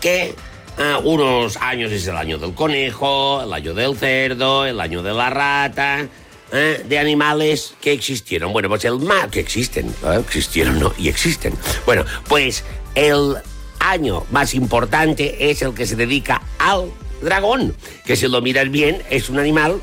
[0.00, 0.34] que
[0.78, 5.12] ah, unos años es el año del conejo, el año del cerdo, el año de
[5.12, 6.08] la rata,
[6.52, 6.84] ¿eh?
[6.86, 8.52] de animales que existieron.
[8.52, 10.20] Bueno, pues el más que existen, ¿eh?
[10.20, 11.54] existieron no, y existen.
[11.86, 13.36] Bueno, pues el
[13.80, 16.90] año más importante es el que se dedica al
[17.22, 17.74] dragón,
[18.04, 19.80] que si lo miras bien es un animal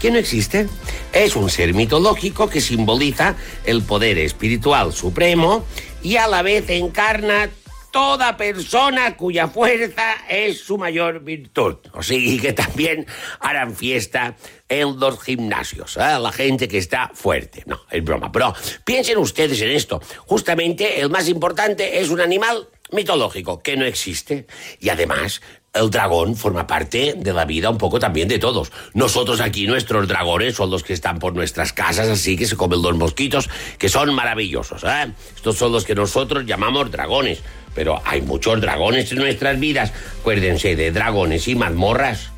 [0.00, 0.66] que no existe.
[1.12, 5.64] Es un ser mitológico que simboliza el poder espiritual supremo
[6.02, 7.50] y a la vez encarna
[7.90, 11.76] toda persona cuya fuerza es su mayor virtud.
[11.92, 13.06] O sea, y que también
[13.40, 14.36] harán fiesta
[14.68, 15.96] en los gimnasios.
[15.96, 16.18] ¿eh?
[16.20, 17.64] La gente que está fuerte.
[17.66, 18.30] No, es broma.
[18.32, 20.00] Pero piensen ustedes en esto.
[20.26, 24.46] Justamente el más importante es un animal mitológico que no existe.
[24.78, 25.40] Y además
[25.72, 28.72] el dragón forma parte de la vida un poco también de todos.
[28.92, 32.82] Nosotros aquí, nuestros dragones son los que están por nuestras casas, así que se comen
[32.82, 33.48] los mosquitos,
[33.78, 34.82] que son maravillosos.
[34.84, 35.12] ¿eh?
[35.34, 37.40] Estos son los que nosotros llamamos dragones.
[37.72, 39.92] Pero hay muchos dragones en nuestras vidas.
[40.20, 42.30] Acuérdense de dragones y mazmorras.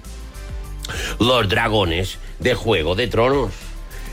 [1.19, 3.53] Los dragones de Juego de Tronos.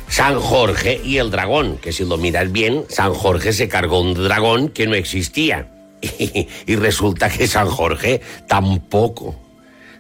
[0.08, 4.14] San Jorge y el dragón, que si lo miras bien, San Jorge se cargó un
[4.14, 5.68] dragón que no existía.
[6.68, 9.36] Y, resulta que San Jorge tampoco,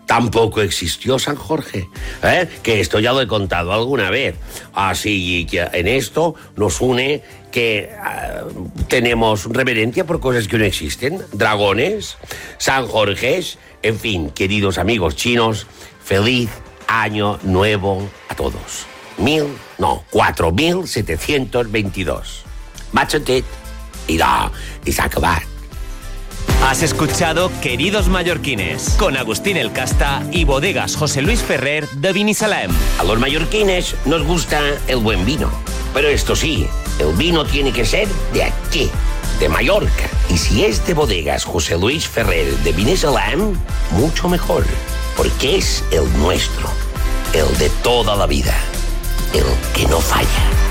[0.06, 1.88] tampoco existió San Jorge.
[2.24, 2.48] ¿eh?
[2.64, 4.36] Que esto ya lo he contado alguna vez.
[4.74, 7.22] Así que en esto nos une
[7.52, 8.44] que ah,
[8.88, 11.22] tenemos reverencia por cosas que no existen.
[11.34, 12.18] Dragones,
[12.58, 15.68] San Jorges, en fin, queridos amigos chinos,
[16.04, 16.50] feliz
[16.88, 18.86] año nuevo a todos.
[19.18, 19.48] Mil,
[19.78, 22.44] no, cuatro mil setecientos veintidós.
[22.94, 23.46] Machotet.
[24.08, 24.52] Y da,
[24.86, 25.59] y se.
[26.62, 32.70] Has escuchado Queridos Mallorquines con Agustín El Casta y Bodegas José Luis Ferrer de Vinisalem.
[33.00, 35.50] A los mallorquines nos gusta el buen vino.
[35.94, 36.68] Pero esto sí,
[37.00, 38.92] el vino tiene que ser de aquí,
[39.40, 40.10] de Mallorca.
[40.30, 43.56] Y si es de bodegas José Luis Ferrer de Vinisalem,
[43.92, 44.64] mucho mejor.
[45.18, 46.70] Porque es el nuestro,
[47.34, 48.54] el de toda la vida,
[49.34, 50.69] el que no falla.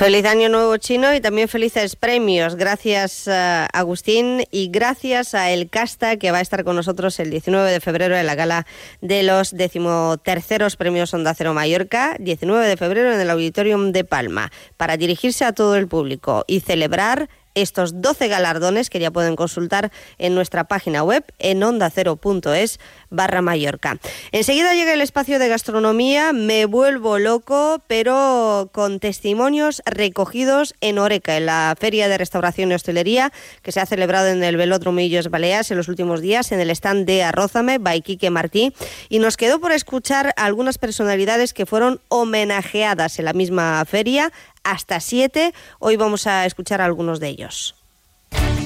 [0.00, 2.56] Feliz año nuevo chino y también felices premios.
[2.56, 7.28] Gracias uh, Agustín y gracias a El Casta que va a estar con nosotros el
[7.28, 8.66] 19 de febrero en la gala
[9.02, 14.50] de los decimoterceros premios Onda Cero Mallorca, 19 de febrero en el Auditorium de Palma,
[14.78, 17.28] para dirigirse a todo el público y celebrar
[17.60, 22.80] estos 12 galardones que ya pueden consultar en nuestra página web en ondacero.es
[23.10, 23.98] barra Mallorca.
[24.32, 31.36] Enseguida llega el espacio de gastronomía, me vuelvo loco, pero con testimonios recogidos en Oreca,
[31.36, 33.32] en la Feria de Restauración y Hostelería
[33.62, 36.70] que se ha celebrado en el Velódromo Illes Baleas en los últimos días, en el
[36.70, 38.74] stand de Arrózame, by Quique Martí,
[39.08, 44.32] y nos quedó por escuchar algunas personalidades que fueron homenajeadas en la misma feria,
[44.64, 45.54] hasta siete.
[45.78, 47.76] Hoy vamos a escuchar a algunos de ellos.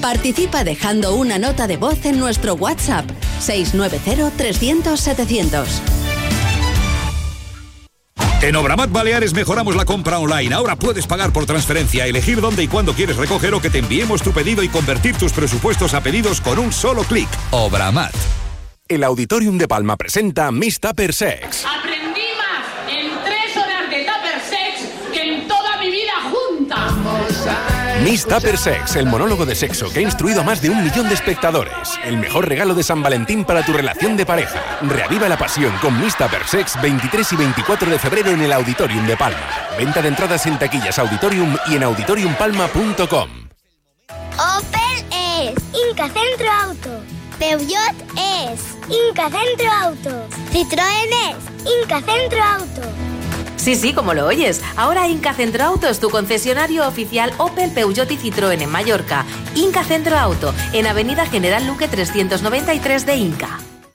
[0.01, 3.09] Participa dejando una nota de voz en nuestro WhatsApp
[3.41, 5.65] 690-300-700.
[8.41, 10.53] En Obramat Baleares mejoramos la compra online.
[10.53, 14.21] Ahora puedes pagar por transferencia, elegir dónde y cuándo quieres recoger o que te enviemos
[14.21, 17.27] tu pedido y convertir tus presupuestos a pedidos con un solo clic.
[17.49, 18.13] Obramat.
[18.87, 21.65] El Auditorium de Palma presenta Miss Tupper Sex.
[28.05, 31.07] Miss Tupper Sex, el monólogo de sexo que ha instruido a más de un millón
[31.07, 31.97] de espectadores.
[32.03, 34.61] El mejor regalo de San Valentín para tu relación de pareja.
[34.83, 39.07] Reaviva la pasión con Miss Tupper Sex 23 y 24 de febrero en el Auditorium
[39.07, 39.49] de Palma.
[39.75, 43.29] Venta de entradas en taquillas Auditorium y en auditoriumpalma.com.
[44.37, 45.55] Opel es
[45.89, 47.01] Inca Centro Auto.
[47.39, 50.27] Peugeot es Inca Centro Auto.
[50.53, 53.14] Citroën es Inca Centro Auto.
[53.65, 54.61] Sí, sí, como lo oyes.
[54.75, 59.25] Ahora Inca Centro Auto es tu concesionario oficial Opel, Peugeot y Citroën en Mallorca.
[59.55, 63.57] Inca Centro Auto, en Avenida General Luque 393 de Inca.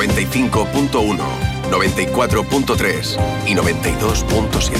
[0.00, 1.18] 95.1,
[1.70, 4.70] 94.3 y 92.7.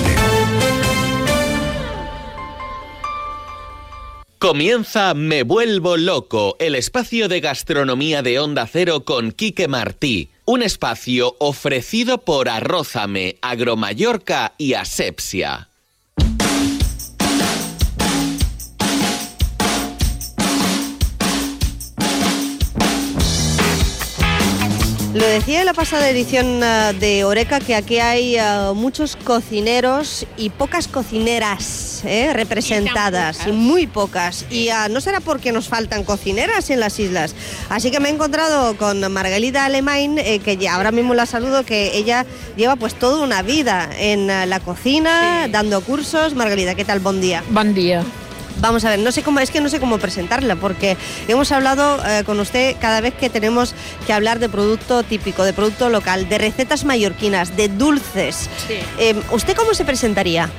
[4.39, 10.31] Comienza Me Vuelvo Loco, el espacio de gastronomía de Onda Cero con Quique Martí.
[10.47, 15.70] Un espacio ofrecido por Arrózame, Agromallorca y Asepsia.
[25.13, 28.43] Lo decía en la pasada edición eh, de Oreca que aquí hay eh,
[28.77, 34.47] muchos cocineros y pocas cocineras eh, representadas, y muy pocas.
[34.51, 37.35] Y no será porque nos faltan cocineras en las islas.
[37.69, 41.97] Así que me he encontrado con Margarita Alemán, que ya ahora mismo la saludo, que
[41.97, 42.25] ella
[42.57, 46.35] lleva pues toda una vida en la cocina, dando cursos.
[46.37, 47.01] Margarita, ¿qué tal?
[47.01, 47.43] Buen día.
[47.51, 48.05] Buen día.
[48.61, 50.99] Vamos a ver, no sé cómo, es que no sé cómo presentarla, porque
[51.29, 53.75] hemos hablado eh, con usted cada vez que tenemos
[54.07, 58.51] que hablar de producto típico, de producto local, de recetas mallorquinas, de dulces.
[58.99, 60.51] Eh, ¿Usted cómo se presentaría?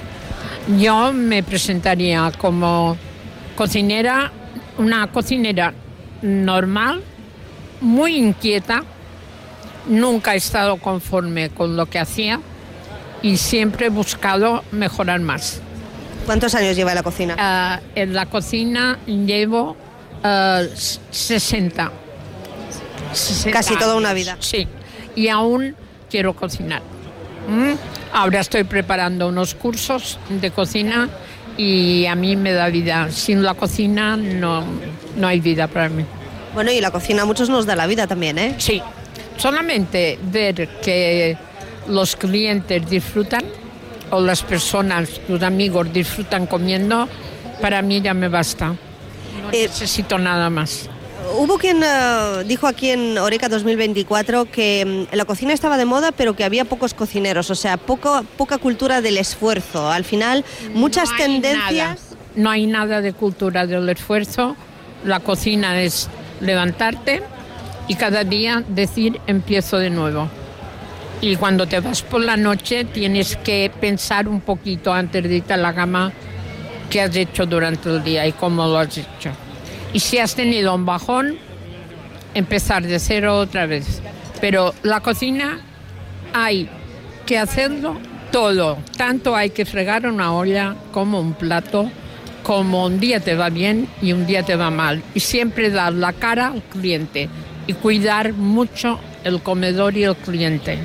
[0.79, 2.97] Yo me presentaría como
[3.55, 4.31] cocinera,
[4.79, 5.73] una cocinera
[6.23, 7.03] normal,
[7.81, 8.83] muy inquieta,
[9.87, 12.39] nunca he estado conforme con lo que hacía
[13.21, 15.61] y siempre he buscado mejorar más.
[16.25, 17.35] ¿Cuántos años lleva en la cocina?
[17.37, 19.75] Ah, en la cocina llevo
[20.23, 21.91] 60.
[23.51, 24.37] Casi toda una vida.
[24.39, 24.67] Sí,
[25.15, 25.75] y aún
[26.09, 26.81] quiero cocinar.
[27.47, 27.73] ¿Mm?
[28.13, 31.09] Ahora estoy preparando unos cursos de cocina
[31.57, 33.09] y a mí me da vida.
[33.11, 34.63] Sin la cocina no,
[35.17, 36.05] no hay vida para mí.
[36.53, 38.55] Bueno, y la cocina a muchos nos da la vida también, ¿eh?
[38.57, 38.81] Sí,
[39.37, 41.37] solamente ver que
[41.87, 43.43] los clientes disfrutan
[44.11, 47.07] o las personas, tus amigos disfrutan comiendo,
[47.61, 48.67] para mí ya me basta.
[48.67, 48.75] No
[49.51, 50.89] Eh, necesito nada más.
[51.37, 56.11] Hubo quien eh, dijo aquí en Oreca 2024 que mm, la cocina estaba de moda,
[56.11, 59.89] pero que había pocos cocineros, o sea, poco, poca cultura del esfuerzo.
[59.89, 60.43] Al final,
[60.73, 61.71] muchas No tendencias.
[61.71, 61.97] nada,
[62.35, 64.55] no hay nada de cultura del esfuerzo.
[65.05, 66.09] La cocina es
[66.41, 67.23] levantarte
[67.87, 70.27] y cada día decir empiezo de nuevo.
[71.21, 75.53] Y cuando te vas por la noche tienes que pensar un poquito antes de irte
[75.53, 76.11] a la cama
[76.89, 79.29] qué has hecho durante el día y cómo lo has hecho.
[79.93, 81.37] Y si has tenido un bajón,
[82.33, 84.01] empezar de cero otra vez.
[84.41, 85.59] Pero la cocina
[86.33, 86.67] hay
[87.27, 87.97] que hacerlo
[88.31, 88.79] todo.
[88.97, 91.91] Tanto hay que fregar una olla como un plato,
[92.41, 95.03] como un día te va bien y un día te va mal.
[95.13, 97.29] Y siempre dar la cara al cliente
[97.67, 100.79] y cuidar mucho el comedor y el cliente.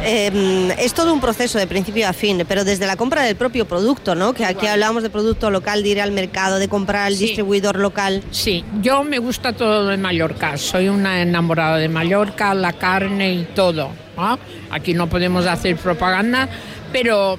[0.00, 3.66] Eh, es todo un proceso de principio a fin, pero desde la compra del propio
[3.66, 4.32] producto, ¿no?
[4.32, 8.22] Que aquí hablamos de producto local, de ir al mercado, de comprar al distribuidor local.
[8.30, 10.56] Sí, yo me gusta todo de Mallorca.
[10.56, 13.90] Soy una enamorada de Mallorca, la carne y todo.
[14.16, 14.38] ¿no?
[14.70, 16.48] Aquí no podemos hacer propaganda,
[16.92, 17.38] pero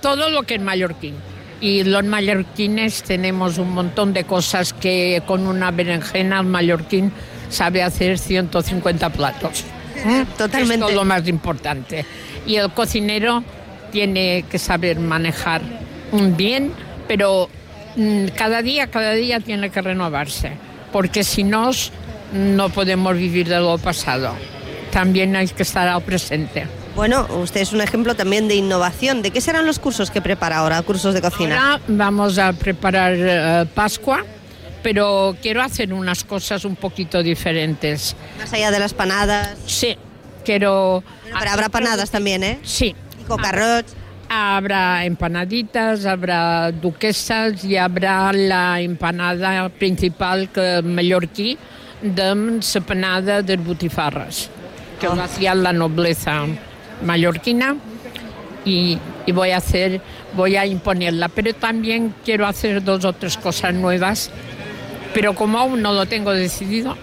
[0.00, 1.14] todo lo que es mallorquín.
[1.60, 7.10] Y los mallorquines tenemos un montón de cosas que con una berenjena el mallorquín
[7.48, 9.64] sabe hacer 150 platos.
[9.96, 10.24] ¿Eh?
[10.36, 10.86] Totalmente.
[10.86, 12.04] Es lo más importante.
[12.46, 13.42] Y el cocinero
[13.90, 15.62] tiene que saber manejar
[16.36, 16.72] bien,
[17.06, 17.48] pero
[17.96, 20.52] mm, cada día, cada día tiene que renovarse,
[20.92, 21.70] porque si no,
[22.32, 24.34] no podemos vivir de lo pasado.
[24.90, 26.66] También hay que estar al presente.
[26.94, 29.22] Bueno, usted es un ejemplo también de innovación.
[29.22, 31.72] ¿De qué serán los cursos que prepara ahora, cursos de cocina?
[31.72, 34.24] Ahora vamos a preparar eh, Pascua,
[34.84, 38.14] pero quiero hacer unas cosas un poquito diferentes.
[38.38, 39.56] Más allá de las panadas.
[39.66, 39.96] Sí,
[40.44, 41.02] quiero...
[41.24, 42.58] Pero habrá panadas también, ¿eh?
[42.62, 42.94] Sí.
[43.18, 43.94] Y cocarrots.
[44.28, 51.56] Habrá empanaditas, habrá duquesas y habrá la empanada principal que mallorquí
[52.02, 54.50] de la panada de butifarras,
[55.00, 56.44] que lo hacía la nobleza
[57.02, 57.76] mallorquina
[58.64, 60.00] y, y voy a hacer,
[60.34, 61.28] voy a imponerla.
[61.28, 64.30] Pero también quiero hacer dos o tres cosas nuevas,
[65.14, 66.96] pero como aún no lo tengo decidido,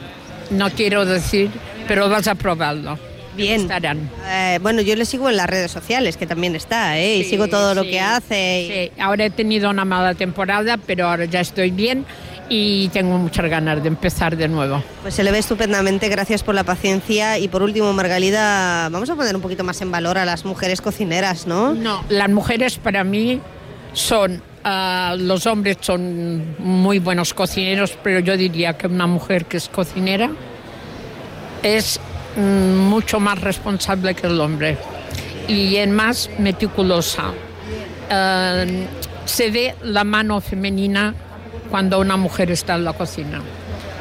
[0.51, 1.49] no quiero decir,
[1.88, 2.99] pero vas a probarlo.
[3.35, 3.61] Bien.
[3.61, 4.09] Estarán.
[4.27, 7.15] Eh, bueno, yo le sigo en las redes sociales, que también está, ¿eh?
[7.17, 7.91] y Sí, sigo todo lo sí.
[7.91, 8.61] que hace.
[8.61, 12.05] y- Sí, ahora he tenido una mala temporada, pero ahora ya estoy bien
[12.49, 14.83] y tengo muchas ganas de empezar de nuevo.
[15.01, 17.38] Pues se le ve estupendamente, gracias por la paciencia.
[17.38, 20.81] Y por último, Margalida, vamos a poner un poquito más en valor a las mujeres
[20.81, 21.73] cocineras, ¿no?
[21.73, 23.39] No, las mujeres para mí
[23.93, 29.57] son, ah, los hombres son muy buenos cocineros, pero yo diría que una mujer que
[29.57, 30.29] es cocinera
[31.63, 31.99] es
[32.35, 34.77] mm, mucho más responsable que el hombre
[35.47, 37.31] y es más meticulosa.
[38.09, 38.65] Ah,
[39.25, 41.13] se ve la mano femenina
[41.69, 43.41] cuando una mujer está en la cocina.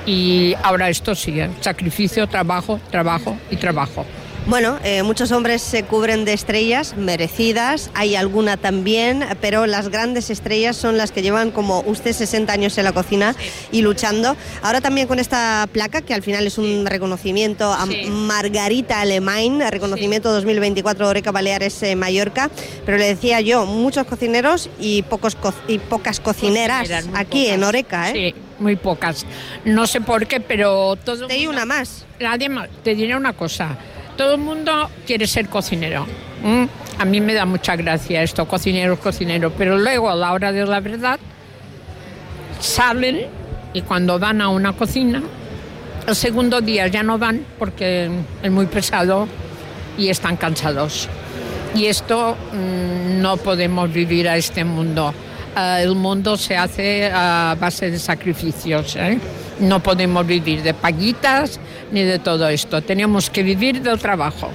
[0.06, 4.04] Y ahora esto sigue, sacrificio, trabajo, trabajo y trabajo.
[4.46, 10.28] Bueno, eh, muchos hombres se cubren de estrellas merecidas, hay alguna también, pero las grandes
[10.30, 13.36] estrellas son las que llevan como usted 60 años en la cocina
[13.70, 14.36] y luchando.
[14.62, 20.32] Ahora también con esta placa, que al final es un reconocimiento a Margarita Alemán, reconocimiento
[20.32, 22.50] 2024 Oreca Baleares eh, Mallorca,
[22.86, 25.36] pero le decía yo, muchos cocineros y, pocos
[25.68, 28.10] y pocas cocineras aquí en Oreca.
[28.10, 28.34] ¿eh?
[28.34, 29.26] Sí, muy pocas.
[29.64, 31.28] No sé por qué, pero todo...
[31.28, 32.06] Te una más.
[32.26, 33.78] Además, te diré una cosa
[34.20, 36.04] todo el mundo quiere ser cocinero.
[36.98, 40.66] A mí me da mucha gracia esto, cocinero, cocinero, pero luego a la hora de
[40.66, 41.18] la verdad
[42.60, 43.22] salen
[43.72, 45.22] y cuando van a una cocina,
[46.06, 48.10] el segundo día ya no van porque
[48.42, 49.26] es muy pesado
[49.96, 51.08] y están cansados.
[51.74, 55.14] Y esto mm, no podemos vivir a este mundo.
[55.56, 58.96] Ah, el mundo se hace a base de sacrificios.
[58.96, 59.18] ¿eh?
[59.60, 61.58] No podemos vivir de paguitas
[61.92, 62.82] ni de todo esto.
[62.82, 64.50] Tenemos que vivir del trabajo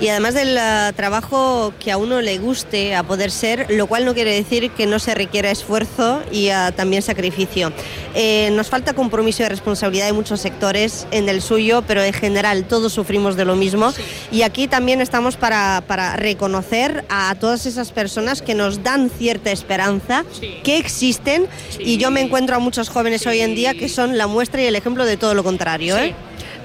[0.00, 4.06] y además del uh, trabajo que a uno le guste a poder ser, lo cual
[4.06, 7.70] no quiere decir que no se requiera esfuerzo y uh, también sacrificio.
[8.14, 12.64] Eh, nos falta compromiso y responsabilidad en muchos sectores, en el suyo, pero en general
[12.64, 13.92] todos sufrimos de lo mismo
[14.32, 19.50] y aquí también estamos para, para, reconocer a todas esas personas que nos dan cierta
[19.50, 20.24] esperanza,
[20.64, 21.46] que existen
[21.78, 24.64] y yo me encuentro a muchos jóvenes hoy en día que son la muestra y
[24.64, 25.98] el ejemplo de todo lo contrario.
[25.98, 26.14] ¿eh?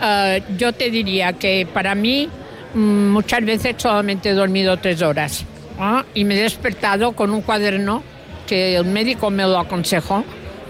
[0.02, 2.30] Uh, yo te diría que para mí
[2.76, 5.46] muchas veces solamente he dormido tres horas
[5.80, 6.06] ¿ah?
[6.14, 8.04] y me he despertado con un cuaderno
[8.46, 10.24] que el médico me lo aconsejó.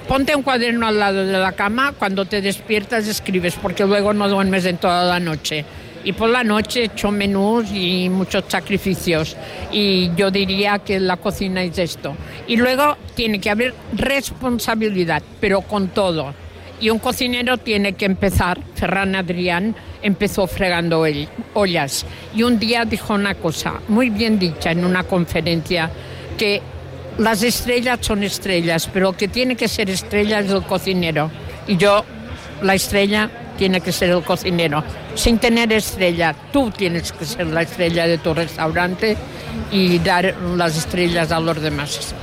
[0.08, 4.30] Ponte un cuaderno al lado de la cama, cuando te despiertas escribes, porque luego no
[4.30, 5.66] duermes en toda la noche.
[6.04, 9.36] Y por la noche he hecho menús y muchos sacrificios.
[9.72, 12.16] Y yo diría que la cocina es esto.
[12.48, 16.36] Y luego tiene que haber responsabilidad, pero con todo.
[16.80, 19.76] Y un cocinero tiene que empezar, Ferran Adrián,
[20.06, 21.04] empezó fregando
[21.56, 22.06] ollas.
[22.36, 25.90] Y un día dijo una cosa muy bien dicha en una conferencia,
[26.38, 26.62] que
[27.18, 31.32] las estrellas son estrellas, pero que tiene que ser estrella es el cocinero.
[31.68, 32.06] Y yo,
[32.62, 34.84] la estrella tiene que ser el cocinero.
[35.16, 39.18] Sin tener estrella, tú tienes que ser la estrella de tu restaurante
[39.72, 42.14] y dar las estrellas a los demás.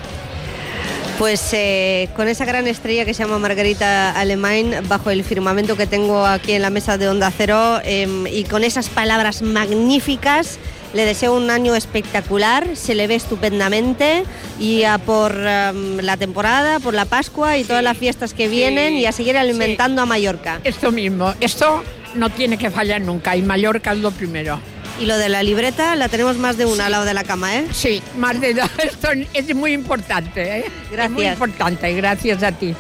[1.19, 5.87] Pues eh, con esa gran estrella que se llama Margarita Alemán, bajo el firmamento que
[5.87, 10.59] tengo aquí en la mesa de Onda Cero, em, y con esas palabras magníficas,
[10.95, 14.25] le deseo un año espectacular, se le ve estupendamente
[14.59, 18.95] y a por em, la temporada, por la Pascua y todas las fiestas que vienen
[18.95, 20.61] y a seguir alimentando a Mallorca.
[20.65, 21.85] Esto mismo, esto
[22.15, 24.61] no tiene que fallar nunca y Mallorca es lo primero.
[25.01, 27.57] Y lo de la libreta la tenemos más de una al lado de la cama,
[27.57, 27.67] ¿eh?
[27.73, 28.71] Sí, más de dos.
[28.79, 30.65] Esto es muy importante, ¿eh?
[30.91, 31.07] Gracias.
[31.07, 32.75] Es muy importante, gracias a ti.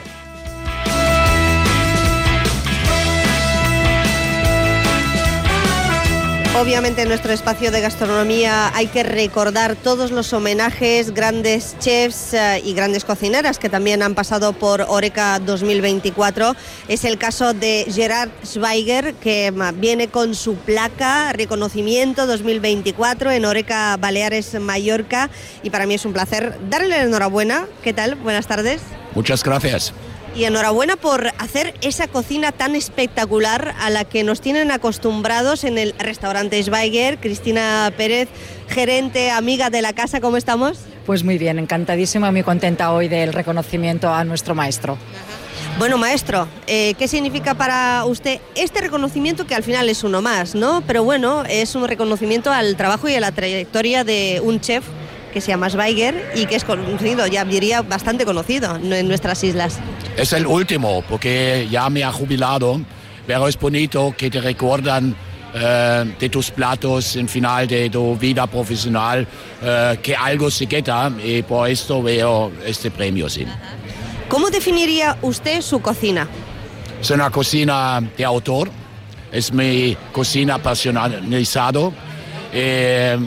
[6.54, 12.60] Obviamente en nuestro espacio de gastronomía hay que recordar todos los homenajes, grandes chefs eh,
[12.62, 16.54] y grandes cocineras que también han pasado por Oreca 2024.
[16.88, 23.96] Es el caso de Gerard Schweiger, que viene con su placa reconocimiento 2024 en Oreca
[23.96, 25.30] Baleares, Mallorca.
[25.62, 27.66] Y para mí es un placer darle la enhorabuena.
[27.82, 28.14] ¿Qué tal?
[28.16, 28.82] Buenas tardes.
[29.14, 29.94] Muchas gracias.
[30.34, 35.76] Y enhorabuena por hacer esa cocina tan espectacular a la que nos tienen acostumbrados en
[35.76, 37.18] el restaurante Schweiger.
[37.18, 38.28] Cristina Pérez,
[38.68, 40.78] gerente, amiga de la casa, ¿cómo estamos?
[41.04, 44.96] Pues muy bien, encantadísima, muy contenta hoy del reconocimiento a nuestro maestro.
[45.78, 50.54] Bueno, maestro, eh, ¿qué significa para usted este reconocimiento que al final es uno más,
[50.54, 50.82] ¿no?
[50.86, 54.84] Pero bueno, es un reconocimiento al trabajo y a la trayectoria de un chef
[55.32, 59.78] que se llama Schweiger y que es conocido, ya diría bastante conocido en nuestras islas.
[60.16, 62.80] Es el último, porque ya me ha jubilado,
[63.26, 65.16] pero es bonito que te recuerdan
[65.54, 69.26] eh, de tus platos en final de tu vida profesional
[69.62, 73.46] eh, que algo se queda y por esto veo este premio, sí.
[74.28, 76.26] ¿Cómo definiría usted su cocina?
[77.00, 78.70] Es una cocina de autor,
[79.30, 81.92] es mi cocina personalizado.
[82.52, 83.18] Eh,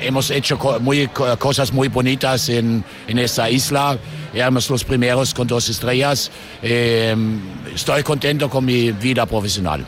[0.00, 1.08] hemos hecho muy,
[1.38, 3.98] cosas muy bonitas en, en esta isla
[4.34, 6.30] éramos los primeros con dos estrellas.
[6.62, 7.14] Eh,
[7.74, 9.86] estoy contento con mi vida profesional.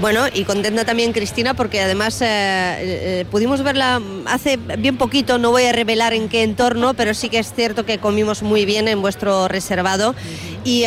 [0.00, 5.50] Bueno, y contenta también Cristina porque además eh, eh, pudimos verla hace bien poquito, no
[5.50, 8.88] voy a revelar en qué entorno, pero sí que es cierto que comimos muy bien
[8.88, 10.14] en vuestro reservado.
[10.62, 10.84] Y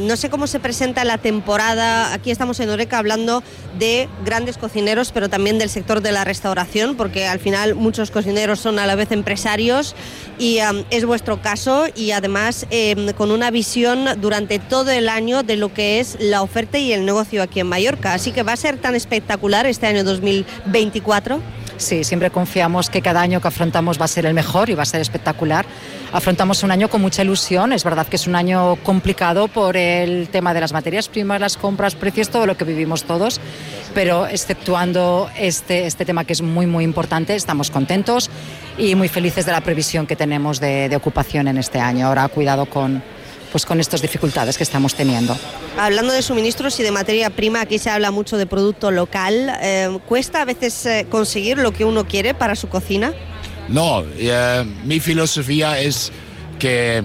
[0.00, 3.42] no sé cómo se presenta la temporada, aquí estamos en Oreca hablando
[3.78, 8.60] de grandes cocineros, pero también del sector de la restauración, porque al final muchos cocineros
[8.60, 9.94] son a la vez empresarios
[10.38, 10.58] y
[10.90, 15.72] es vuestro caso y además em, con una visión durante todo el año de lo
[15.72, 18.14] que es la oferta y el negocio aquí en Mallorca.
[18.14, 21.40] Así que va a ser tan espectacular este año 2024.
[21.82, 24.84] Sí, siempre confiamos que cada año que afrontamos va a ser el mejor y va
[24.84, 25.66] a ser espectacular.
[26.12, 27.72] Afrontamos un año con mucha ilusión.
[27.72, 31.56] Es verdad que es un año complicado por el tema de las materias primas, las
[31.56, 33.40] compras, precios, todo lo que vivimos todos.
[33.94, 38.30] Pero exceptuando este, este tema que es muy, muy importante, estamos contentos
[38.78, 42.06] y muy felices de la previsión que tenemos de, de ocupación en este año.
[42.06, 43.02] Ahora, cuidado con,
[43.52, 45.36] pues, con estas dificultades que estamos teniendo.
[45.78, 49.52] Hablando de suministros y de materia prima, aquí se habla mucho de producto local.
[49.60, 53.12] Eh, ¿Cuesta a veces eh, conseguir lo que uno quiere para su cocina?
[53.68, 56.10] No, eh, mi filosofía es
[56.58, 57.04] que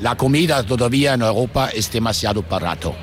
[0.00, 2.94] la comida todavía en Europa es demasiado barato.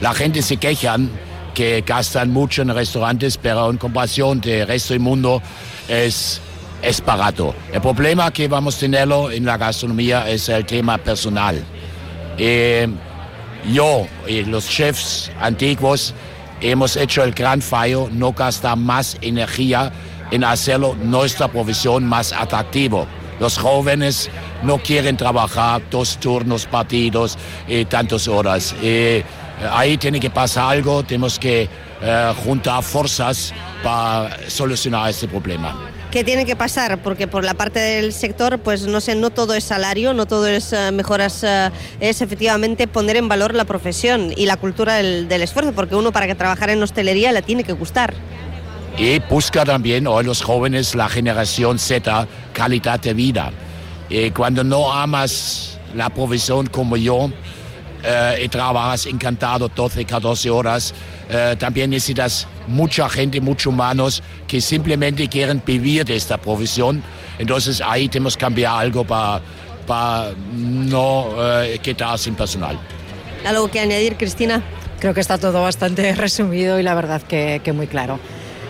[0.00, 1.10] La gente se quejan
[1.54, 5.40] que gastan mucho en restaurantes, pero en comparación del resto del mundo
[5.88, 6.40] es,
[6.82, 7.54] es barato.
[7.72, 11.64] El problema que vamos a tenerlo en la gastronomía es el tema personal.
[12.38, 12.88] Eh,
[13.72, 16.14] yo y los chefs antiguos
[16.60, 19.92] hemos hecho el gran fallo, no gastar más energía
[20.30, 23.06] en hacerlo nuestra profesión más atractivo.
[23.40, 24.30] Los jóvenes
[24.62, 27.36] no quieren trabajar dos turnos partidos
[27.66, 28.74] y tantas horas.
[28.82, 29.24] Eh,
[29.70, 31.68] ahí tiene que pasar algo, tenemos que
[32.00, 33.52] eh, juntar fuerzas
[33.82, 35.93] para solucionar este problema.
[36.14, 37.02] ¿Qué tiene que pasar?
[37.02, 40.46] Porque por la parte del sector, pues no sé, no todo es salario, no todo
[40.46, 45.28] es eh, mejoras, eh, es efectivamente poner en valor la profesión y la cultura del,
[45.42, 48.14] esfuerzo, porque uno para que trabajar en hostelería le tiene que gustar.
[48.96, 53.50] Y busca también hoy los jóvenes, la generación Z, calidad de vida.
[54.08, 57.32] Y cuando no amas la profesión como yo
[58.42, 60.94] y trabajas encantado 12, 14 horas,
[61.28, 67.02] eh, también necesitas mucha gente, muchos humanos que simplemente quieren vivir de esta profesión.
[67.38, 69.40] Entonces ahí tenemos que cambiar algo para
[70.52, 71.28] no
[71.62, 72.78] eh, quedar sin personal.
[73.44, 74.62] ¿Algo que añadir, Cristina?
[75.00, 78.18] Creo que está todo bastante resumido y la verdad que, que muy claro.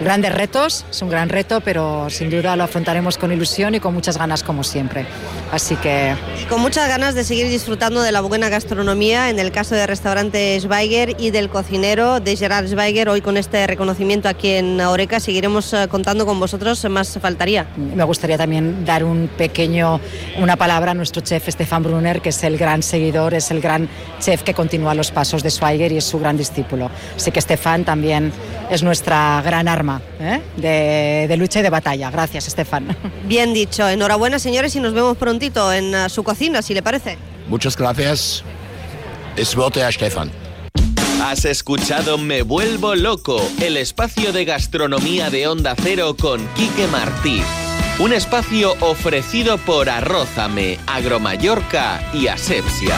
[0.01, 3.95] Grandes retos, es un gran reto, pero sin duda lo afrontaremos con ilusión y con
[3.95, 5.07] muchas ganas como siempre.
[5.53, 6.15] Así que...
[6.43, 9.87] Y con muchas ganas de seguir disfrutando de la buena gastronomía, en el caso del
[9.87, 15.21] restaurante Schweiger y del cocinero de Gerard Schweiger, hoy con este reconocimiento aquí en Oreca,
[15.21, 17.67] seguiremos eh, contando con vosotros, más faltaría.
[17.77, 20.01] Me gustaría también dar un pequeño,
[20.39, 23.89] una palabra a nuestro chef Stefan Brunner, que es el gran seguidor, es el gran
[24.19, 26.91] chef que continúa los pasos de Schweiger y es su gran discípulo.
[27.17, 28.33] Así que Stefan también
[28.71, 29.84] es nuestra gran arma
[30.21, 30.41] ¿eh?
[30.57, 32.11] de, de lucha y de batalla.
[32.11, 32.97] Gracias, Estefan.
[33.27, 33.89] Bien dicho.
[33.89, 37.19] Enhorabuena, señores, y nos vemos prontito en uh, su cocina, si le parece.
[37.49, 38.43] Muchas gracias.
[39.37, 40.31] Es a Stefan.
[41.23, 47.43] Has escuchado Me Vuelvo Loco, el espacio de gastronomía de Onda Cero con Quique Martí.
[47.99, 52.97] Un espacio ofrecido por Arrózame, Agromallorca y Asepsia.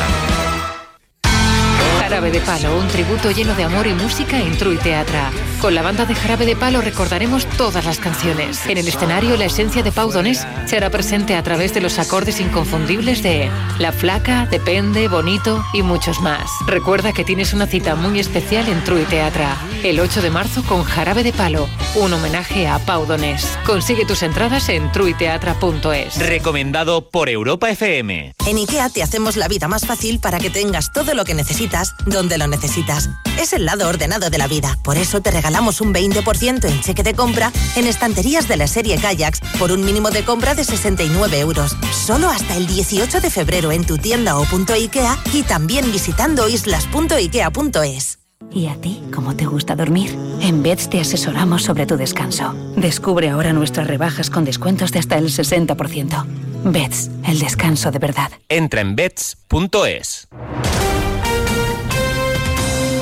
[2.01, 5.31] Jarabe de Palo, un tributo lleno de amor y música en True Teatra.
[5.61, 8.67] Con la banda de Jarabe de Palo recordaremos todas las canciones.
[8.67, 11.99] En el escenario, la esencia de Pau Donés se hará presente a través de los
[11.99, 16.51] acordes inconfundibles de La Flaca, Depende, Bonito y muchos más.
[16.67, 20.85] Recuerda que tienes una cita muy especial en True Teatra, el 8 de marzo con
[20.85, 23.59] Jarabe de Palo, un homenaje a Pau Donés.
[23.65, 26.19] Consigue tus entradas en truiteatra.es.
[26.19, 28.35] Recomendado por Europa FM.
[28.47, 31.95] En IKEA te hacemos la vida más fácil para que tengas todo lo que necesitas
[32.05, 33.09] donde lo necesitas.
[33.41, 34.79] Es el lado ordenado de la vida.
[34.83, 35.46] Por eso te regalamos
[35.81, 40.11] un 20% en cheque de compra en estanterías de la serie Kayaks por un mínimo
[40.11, 41.77] de compra de 69 euros.
[41.93, 46.49] Solo hasta el 18 de febrero en tu tienda o punto IKEA y también visitando
[46.49, 48.19] islas.ikea.es.
[48.51, 50.17] ¿Y a ti cómo te gusta dormir?
[50.41, 52.53] En Beds te asesoramos sobre tu descanso.
[52.77, 56.25] Descubre ahora nuestras rebajas con descuentos de hasta el 60%.
[56.65, 58.31] Beds, el descanso de verdad.
[58.49, 60.29] Entra en beds.es.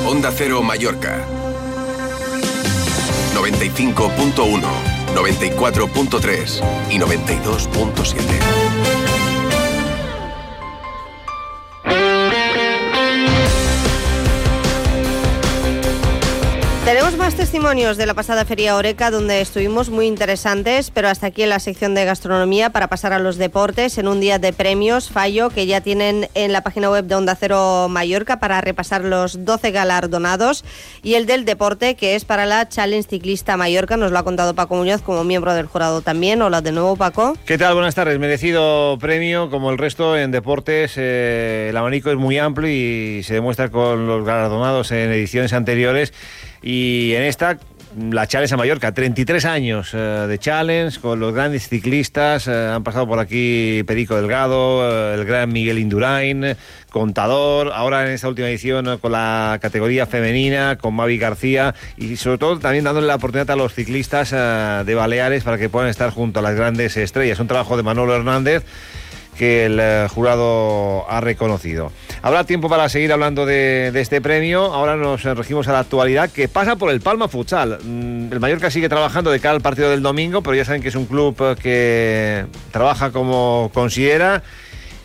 [0.07, 1.25] Onda Cero Mallorca.
[3.35, 4.63] 95.1,
[5.13, 9.04] 94.3 y 92.7.
[16.85, 21.41] Tenemos más testimonios de la pasada Feria Oreca, donde estuvimos muy interesantes, pero hasta aquí
[21.41, 25.09] en la sección de gastronomía para pasar a los deportes en un día de premios,
[25.09, 29.45] fallo, que ya tienen en la página web de Onda Cero Mallorca para repasar los
[29.45, 30.63] 12 galardonados
[31.01, 34.53] y el del deporte, que es para la Challenge Ciclista Mallorca, nos lo ha contado
[34.53, 36.43] Paco Muñoz como miembro del jurado también.
[36.43, 37.35] Hola de nuevo, Paco.
[37.47, 37.73] ¿Qué tal?
[37.73, 38.19] Buenas tardes.
[38.19, 40.93] Merecido premio, como el resto en deportes.
[40.97, 46.13] Eh, el abanico es muy amplio y se demuestra con los galardonados en ediciones anteriores.
[46.65, 47.59] Y en esta,
[48.09, 52.47] la Challenge a Mallorca, 33 años eh, de Challenge con los grandes ciclistas.
[52.47, 56.57] eh, han pasado por aquí Perico Delgado, eh, el gran Miguel Indurain,
[56.89, 57.71] Contador.
[57.71, 61.75] Ahora en esta última edición con la categoría femenina, con Mavi García.
[61.97, 65.89] Y sobre todo también dándole la oportunidad a los ciclistas de Baleares para que puedan
[65.91, 67.39] estar junto a las grandes estrellas.
[67.39, 68.63] Un trabajo de Manolo Hernández
[69.37, 71.91] que el eh, jurado ha reconocido.
[72.21, 74.73] Habrá tiempo para seguir hablando de, este premio.
[74.73, 77.79] Ahora nos regimos a la actualidad que pasa por el Palma Futsal.
[77.83, 80.87] Mm, El Mallorca sigue trabajando de cara al partido del domingo, pero ya saben que
[80.87, 84.41] es un club eh, que trabaja como considera.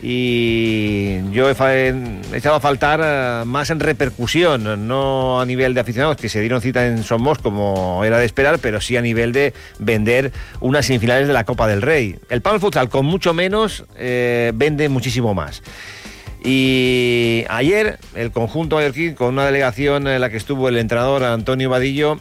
[0.03, 1.93] Y yo he,
[2.33, 6.59] echado a faltar eh, más en repercusión, no a nivel de aficionados que se dieron
[6.59, 11.27] cita en Somos como era de esperar, pero sí a nivel de vender unas semifinales
[11.27, 12.15] de la Copa del Rey.
[12.29, 15.61] El Palma Futsal con mucho menos eh, vende muchísimo más.
[16.43, 21.69] Y ayer el conjunto mallorquín, con una delegación en la que estuvo el entrenador Antonio
[21.69, 22.19] Vadillo,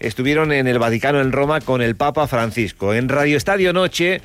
[0.00, 2.94] estuvieron en el Vaticano en Roma con el Papa Francisco.
[2.94, 4.22] En Radio Estadio Noche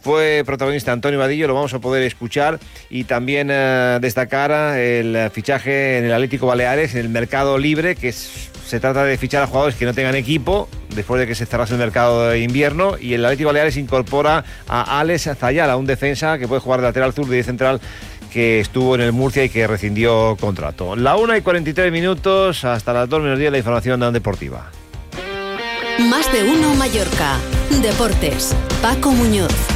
[0.00, 2.58] fue protagonista Antonio Vadillo, lo vamos a poder escuchar
[2.90, 8.12] y también eh, destacar el fichaje en el Atlético Baleares, en el mercado libre, que
[8.12, 11.74] se trata de fichar a jugadores que no tengan equipo después de que se cerrase
[11.74, 16.48] el mercado de invierno y el Atlético Baleares incorpora a Alex Zayala, un defensa que
[16.48, 17.80] puede jugar de lateral y de central
[18.32, 20.96] que estuvo en el Murcia y que rescindió contrato.
[20.96, 24.70] La 1 y 43 minutos, hasta las 2 menos 10 la información deportiva.
[26.10, 27.38] Más de uno Mallorca.
[27.82, 28.54] Deportes.
[28.82, 29.75] Paco Muñoz.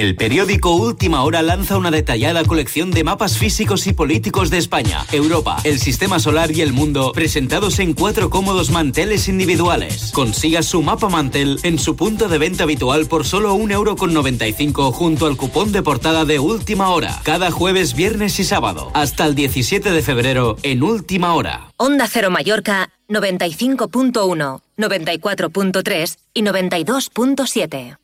[0.00, 5.04] El periódico Última Hora lanza una detallada colección de mapas físicos y políticos de España,
[5.12, 10.10] Europa, el sistema solar y el mundo, presentados en cuatro cómodos manteles individuales.
[10.14, 15.36] Consiga su mapa mantel en su punto de venta habitual por solo 1,95€ junto al
[15.36, 20.00] cupón de portada de Última Hora, cada jueves, viernes y sábado, hasta el 17 de
[20.00, 21.72] febrero en Última Hora.
[21.76, 27.98] Onda Cero Mallorca 95.1, 94.3 y 92.7.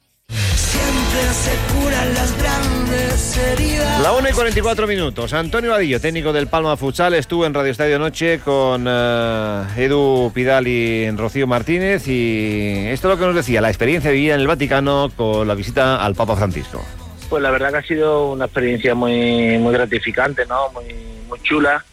[4.02, 5.32] La 1 y 44 minutos.
[5.32, 10.68] Antonio Vadillo, técnico del Palma Futsal, estuvo en Radio Estadio Noche con eh, Edu Pidal
[10.68, 12.06] y Rocío Martínez.
[12.06, 15.54] Y esto es lo que nos decía, la experiencia vivida en el Vaticano con la
[15.54, 16.84] visita al Papa Francisco.
[17.28, 20.70] Pues la verdad que ha sido una experiencia muy, muy gratificante, ¿no?
[20.70, 20.84] Muy,
[21.28, 21.84] muy chula.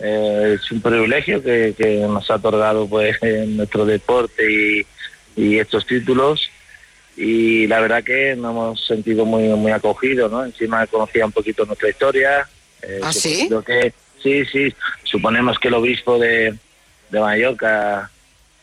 [0.00, 4.86] Eh, es un privilegio que, que nos ha otorgado pues en nuestro deporte y,
[5.36, 6.50] y estos títulos.
[7.16, 10.44] Y la verdad que nos hemos sentido muy, muy acogidos, ¿no?
[10.44, 12.48] Encima conocía un poquito nuestra historia.
[12.82, 13.48] Eh, ¿Ah, sí?
[13.64, 13.92] Que,
[14.22, 14.74] sí, sí.
[15.04, 16.54] Suponemos que el obispo de,
[17.10, 18.10] de Mallorca,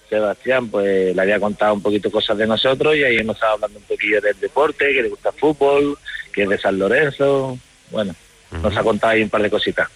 [0.09, 3.79] Sebastián, pues le había contado un poquito cosas de nosotros y ahí hemos estado hablando
[3.79, 5.97] un poquillo del deporte, que le gusta el fútbol,
[6.33, 7.57] que es de San Lorenzo.
[7.89, 8.13] Bueno,
[8.51, 9.87] nos ha contado ahí un par de cositas.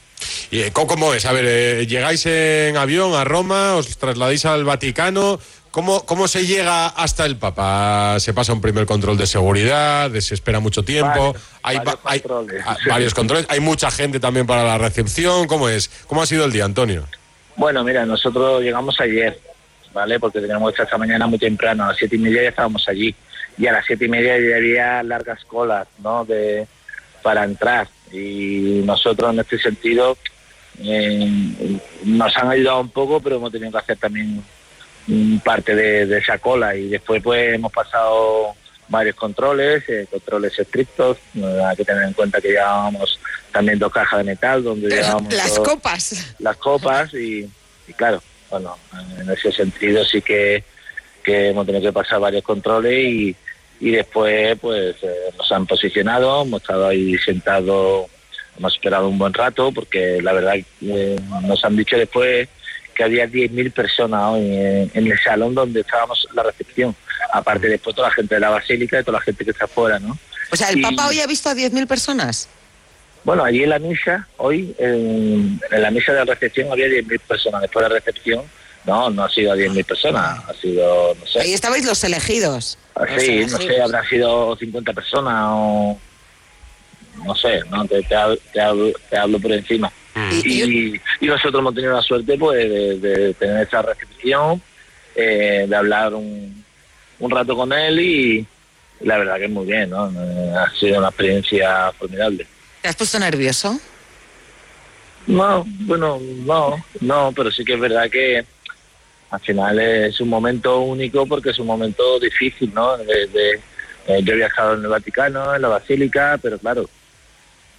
[0.52, 1.26] ¿Y ¿cómo, es?
[1.26, 5.40] A ver, eh, llegáis en avión a Roma, os trasladéis al Vaticano.
[5.76, 8.16] ¿Cómo, ¿Cómo se llega hasta el Papa?
[8.22, 10.10] ¿Se pasa un primer control de seguridad?
[10.22, 11.36] ¿Se espera mucho tiempo?
[11.64, 12.66] Hay, varios va- hay- controles.
[12.88, 13.46] varios controles.
[13.50, 15.48] Hay mucha gente también para la recepción.
[15.48, 15.90] ¿Cómo es?
[16.08, 17.06] ¿Cómo ha sido el día, Antonio?
[17.58, 19.38] Bueno, mira, nosotros llegamos ayer,
[19.94, 20.18] ¿vale?
[20.18, 23.14] Porque teníamos que esta mañana muy temprano, a las siete y media ya estábamos allí.
[23.58, 26.24] Y a las siete y media ya había largas colas, ¿no?
[26.24, 26.66] De,
[27.22, 27.90] para entrar.
[28.14, 30.18] Y nosotros en este sentido
[30.82, 34.42] eh, nos han ayudado un poco, pero hemos tenido que hacer también
[35.44, 36.76] parte de, de esa cola.
[36.76, 38.56] Y después pues hemos pasado
[38.88, 41.18] varios controles, eh, controles estrictos.
[41.34, 43.20] No hay que tener en cuenta que llevábamos
[43.52, 46.36] también dos cajas de metal donde llevábamos Las copas.
[46.40, 47.50] las copas y,
[47.88, 48.78] y claro, bueno,
[49.20, 50.64] en ese sentido sí que,
[51.24, 53.36] que hemos tenido que pasar varios controles y,
[53.80, 58.08] y después pues eh, nos han posicionado, hemos estado ahí sentados,
[58.58, 62.48] hemos esperado un buen rato porque la verdad eh, nos han dicho después
[62.96, 66.96] que había 10.000 personas hoy en, en el salón donde estábamos la recepción,
[67.34, 70.00] aparte después toda la gente de la basílica y toda la gente que está afuera,
[70.00, 70.18] ¿no?
[70.52, 72.48] O sea, ¿el Y- Papa hoy ha visto a 10.000 personas?
[73.24, 77.62] Bueno, allí en la misa, hoy, en, en la misa de recepción había 10.000 personas.
[77.62, 78.44] Después de la recepción,
[78.86, 81.42] no, no ha sido a 10.000 personas, ha sido, no sé.
[81.42, 82.78] Ahí estabais los elegidos.
[82.96, 83.80] Los Sí, no sé, elegidos.
[83.94, 86.00] habrá sido 50 personas o...
[87.26, 88.38] No sé, no te, te hablo,
[89.10, 89.92] te hablo por encima.
[90.46, 94.62] Y, y nosotros hemos tenido la suerte pues de, de tener esa recepción,
[95.16, 96.64] eh, de hablar un,
[97.20, 98.46] un rato con él y
[99.02, 100.10] la verdad que muy bien, ¿no?
[100.10, 102.48] Eh, Ha sido una experiencia formidable.
[102.82, 103.78] ¿Te has puesto nervioso?
[105.28, 108.46] No, bueno, no, no, pero sí que es verdad que
[109.32, 112.96] al final es un momento único porque es un momento difícil, ¿no?
[112.98, 113.60] De- de-
[114.08, 116.88] eh, yo he viajado en el Vaticano, en la Basílica, pero claro,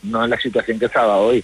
[0.02, 1.42] no en la situación que estaba hoy.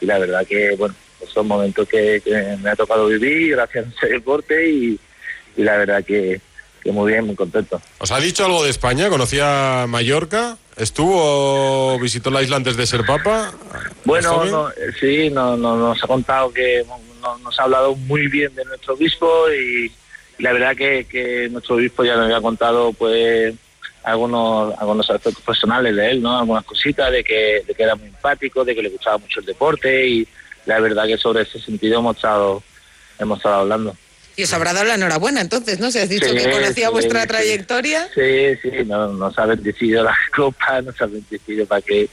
[0.00, 0.94] Y la verdad que, bueno,
[1.32, 4.98] son momentos que, que me ha tocado vivir gracias a ese deporte y,
[5.56, 6.40] y la verdad que,
[6.82, 7.80] que muy bien, muy contento.
[7.98, 9.08] ¿Os ha dicho algo de España?
[9.08, 10.56] ¿Conocía Mallorca?
[10.76, 13.52] ¿Estuvo, visitó la isla antes de ser papa?
[14.04, 16.84] Bueno, no, eh, sí, no, no- nos ha contado que
[17.20, 19.86] no- nos ha hablado muy bien de nuestro obispo y,
[20.38, 23.54] y la verdad que, que nuestro obispo ya nos había contado pues
[24.10, 26.38] algunos algunos aspectos personales de él, ¿no?
[26.38, 29.46] Algunas cositas de que, de que era muy empático, de que le gustaba mucho el
[29.46, 30.26] deporte y
[30.66, 32.62] la verdad que sobre ese sentido hemos estado
[33.18, 33.96] hemos estado hablando.
[34.36, 35.90] Y os habrá dado la enhorabuena entonces, ¿no?
[35.90, 37.26] Si has dicho Sí, que conocía sí, vuestra sí.
[37.28, 38.08] trayectoria.
[38.14, 42.08] Sí, sí, no- nos ha bendecido la copa, nos ha bendecido para que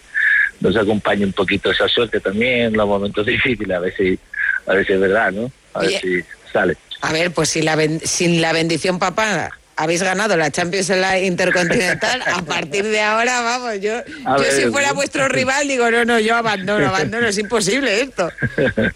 [0.60, 4.18] nos acompañe un poquito esa suerte también los momentos difíciles, a ver si,
[4.66, 5.52] a ver si es verdad, ¿no?
[5.74, 6.76] A ver si sale.
[7.02, 11.02] A ver, pues si la ben- sin la bendición papá habéis ganado la Champions en
[11.02, 15.90] la Intercontinental, a partir de ahora, vamos, yo, yo ver, si fuera vuestro rival digo,
[15.92, 18.30] no, no, yo abandono, abandono, es imposible esto.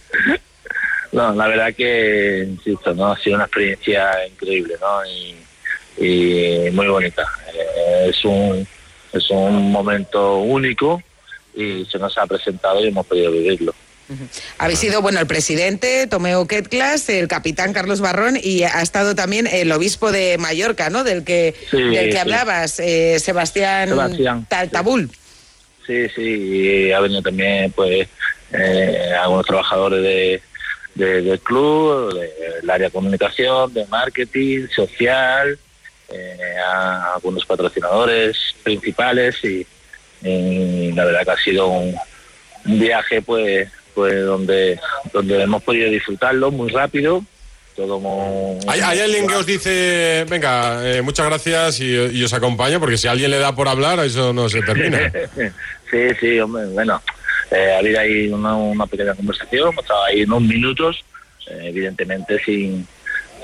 [1.11, 3.11] No, la verdad que, insisto, ¿no?
[3.11, 5.03] Ha sido una experiencia increíble, ¿no?
[5.07, 5.35] Y,
[5.97, 7.23] y muy bonita.
[7.51, 8.67] Eh, es un
[9.11, 11.01] es un momento único
[11.55, 13.73] y se nos ha presentado y hemos podido vivirlo.
[14.57, 19.47] Habéis sido, bueno, el presidente, Tomeo Ketclas, el capitán Carlos Barrón y ha estado también
[19.47, 21.03] el obispo de Mallorca, ¿no?
[21.03, 22.17] Del que, Sí, del que sí.
[22.17, 25.09] hablabas, eh, Sebastián, Sebastián, Taltabul.
[25.85, 28.07] Sí, sí, y ha venido también, pues,
[28.53, 30.41] eh, algunos trabajadores de,
[30.95, 35.57] de- del club, del área de comunicación, de marketing, social,
[36.09, 39.65] eh, a algunos patrocinadores principales y,
[40.23, 41.95] y la verdad que ha sido un,
[42.65, 43.69] un viaje, pues,
[43.99, 44.79] pues donde,
[45.11, 47.21] donde hemos podido disfrutarlo muy rápido,
[47.75, 48.57] todo muy...
[48.65, 52.79] ¿Hay, hay alguien que os dice, venga, eh, muchas gracias y, y os acompaño?
[52.79, 55.11] Porque si alguien le da por hablar, eso no se termina.
[55.91, 57.01] sí, sí, hombre, bueno,
[57.51, 61.03] eh, ha habido ahí una, una pequeña conversación, hemos estado ahí unos minutos,
[61.49, 62.87] eh, evidentemente sin,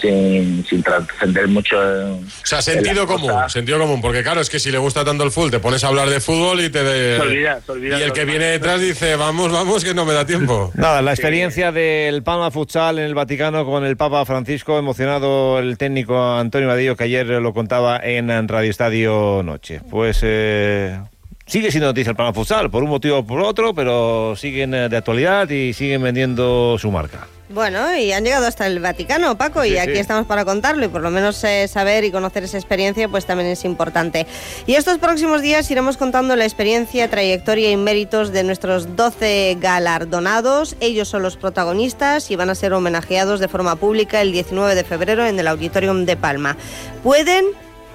[0.01, 1.76] sin, sin trascender mucho.
[1.81, 5.23] En, O sea, sentido común, sentido común, porque claro, es que si le gusta tanto
[5.23, 6.84] el fútbol, te pones a hablar de fútbol y te...
[6.84, 10.05] de- Se olvida, se olvida y el que viene detrás dice, vamos, vamos, que no
[10.05, 10.72] me da tiempo.
[10.76, 15.77] Nada, la experiencia del Palma Futsal en el Vaticano con el Papa Francisco, emocionado el
[15.77, 19.81] técnico Antonio Vadillo, que ayer lo contaba en Radio Estadio Noche.
[19.89, 20.99] Pues eh,
[21.45, 24.89] sigue siendo noticia el Palma Futsal, por un motivo o por otro, pero siguen eh,
[24.89, 27.27] de actualidad y siguen vendiendo su marca.
[27.47, 29.99] Bueno, y han llegado hasta el Vaticano, Paco, y aquí sí.
[29.99, 33.49] estamos para contarlo y por lo menos eh, saber y conocer esa experiencia pues también
[33.49, 34.26] es importante.
[34.65, 40.76] Y estos próximos días iremos contando la experiencia, trayectoria y méritos de nuestros 12 galardonados.
[40.80, 44.84] Ellos son los protagonistas y van a ser homenajeados de forma pública el 19 de
[44.84, 46.57] febrero en el Auditorium de Palma.
[47.03, 47.45] Pueden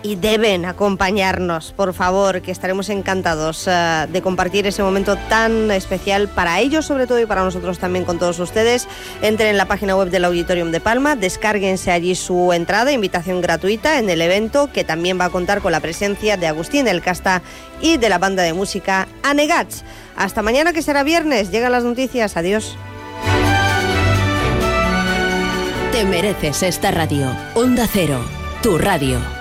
[0.02, 6.28] y deben acompañarnos, por favor, que estaremos encantados eh, de compartir ese momento tan especial
[6.28, 8.88] para ellos, sobre todo, y para nosotros también con todos ustedes.
[9.22, 13.98] Entren en la página web del Auditorium de Palma, descárguense allí su entrada, invitación gratuita
[13.98, 17.42] en el evento, que también va a contar con la presencia de Agustín del Casta
[17.80, 19.84] y de la banda de música Anegats.
[20.16, 21.50] Hasta mañana, que será viernes.
[21.50, 22.36] Llegan las noticias.
[22.36, 22.76] Adiós.
[25.92, 27.34] Te mereces esta radio.
[27.54, 28.20] Onda Cero,
[28.62, 29.39] tu radio.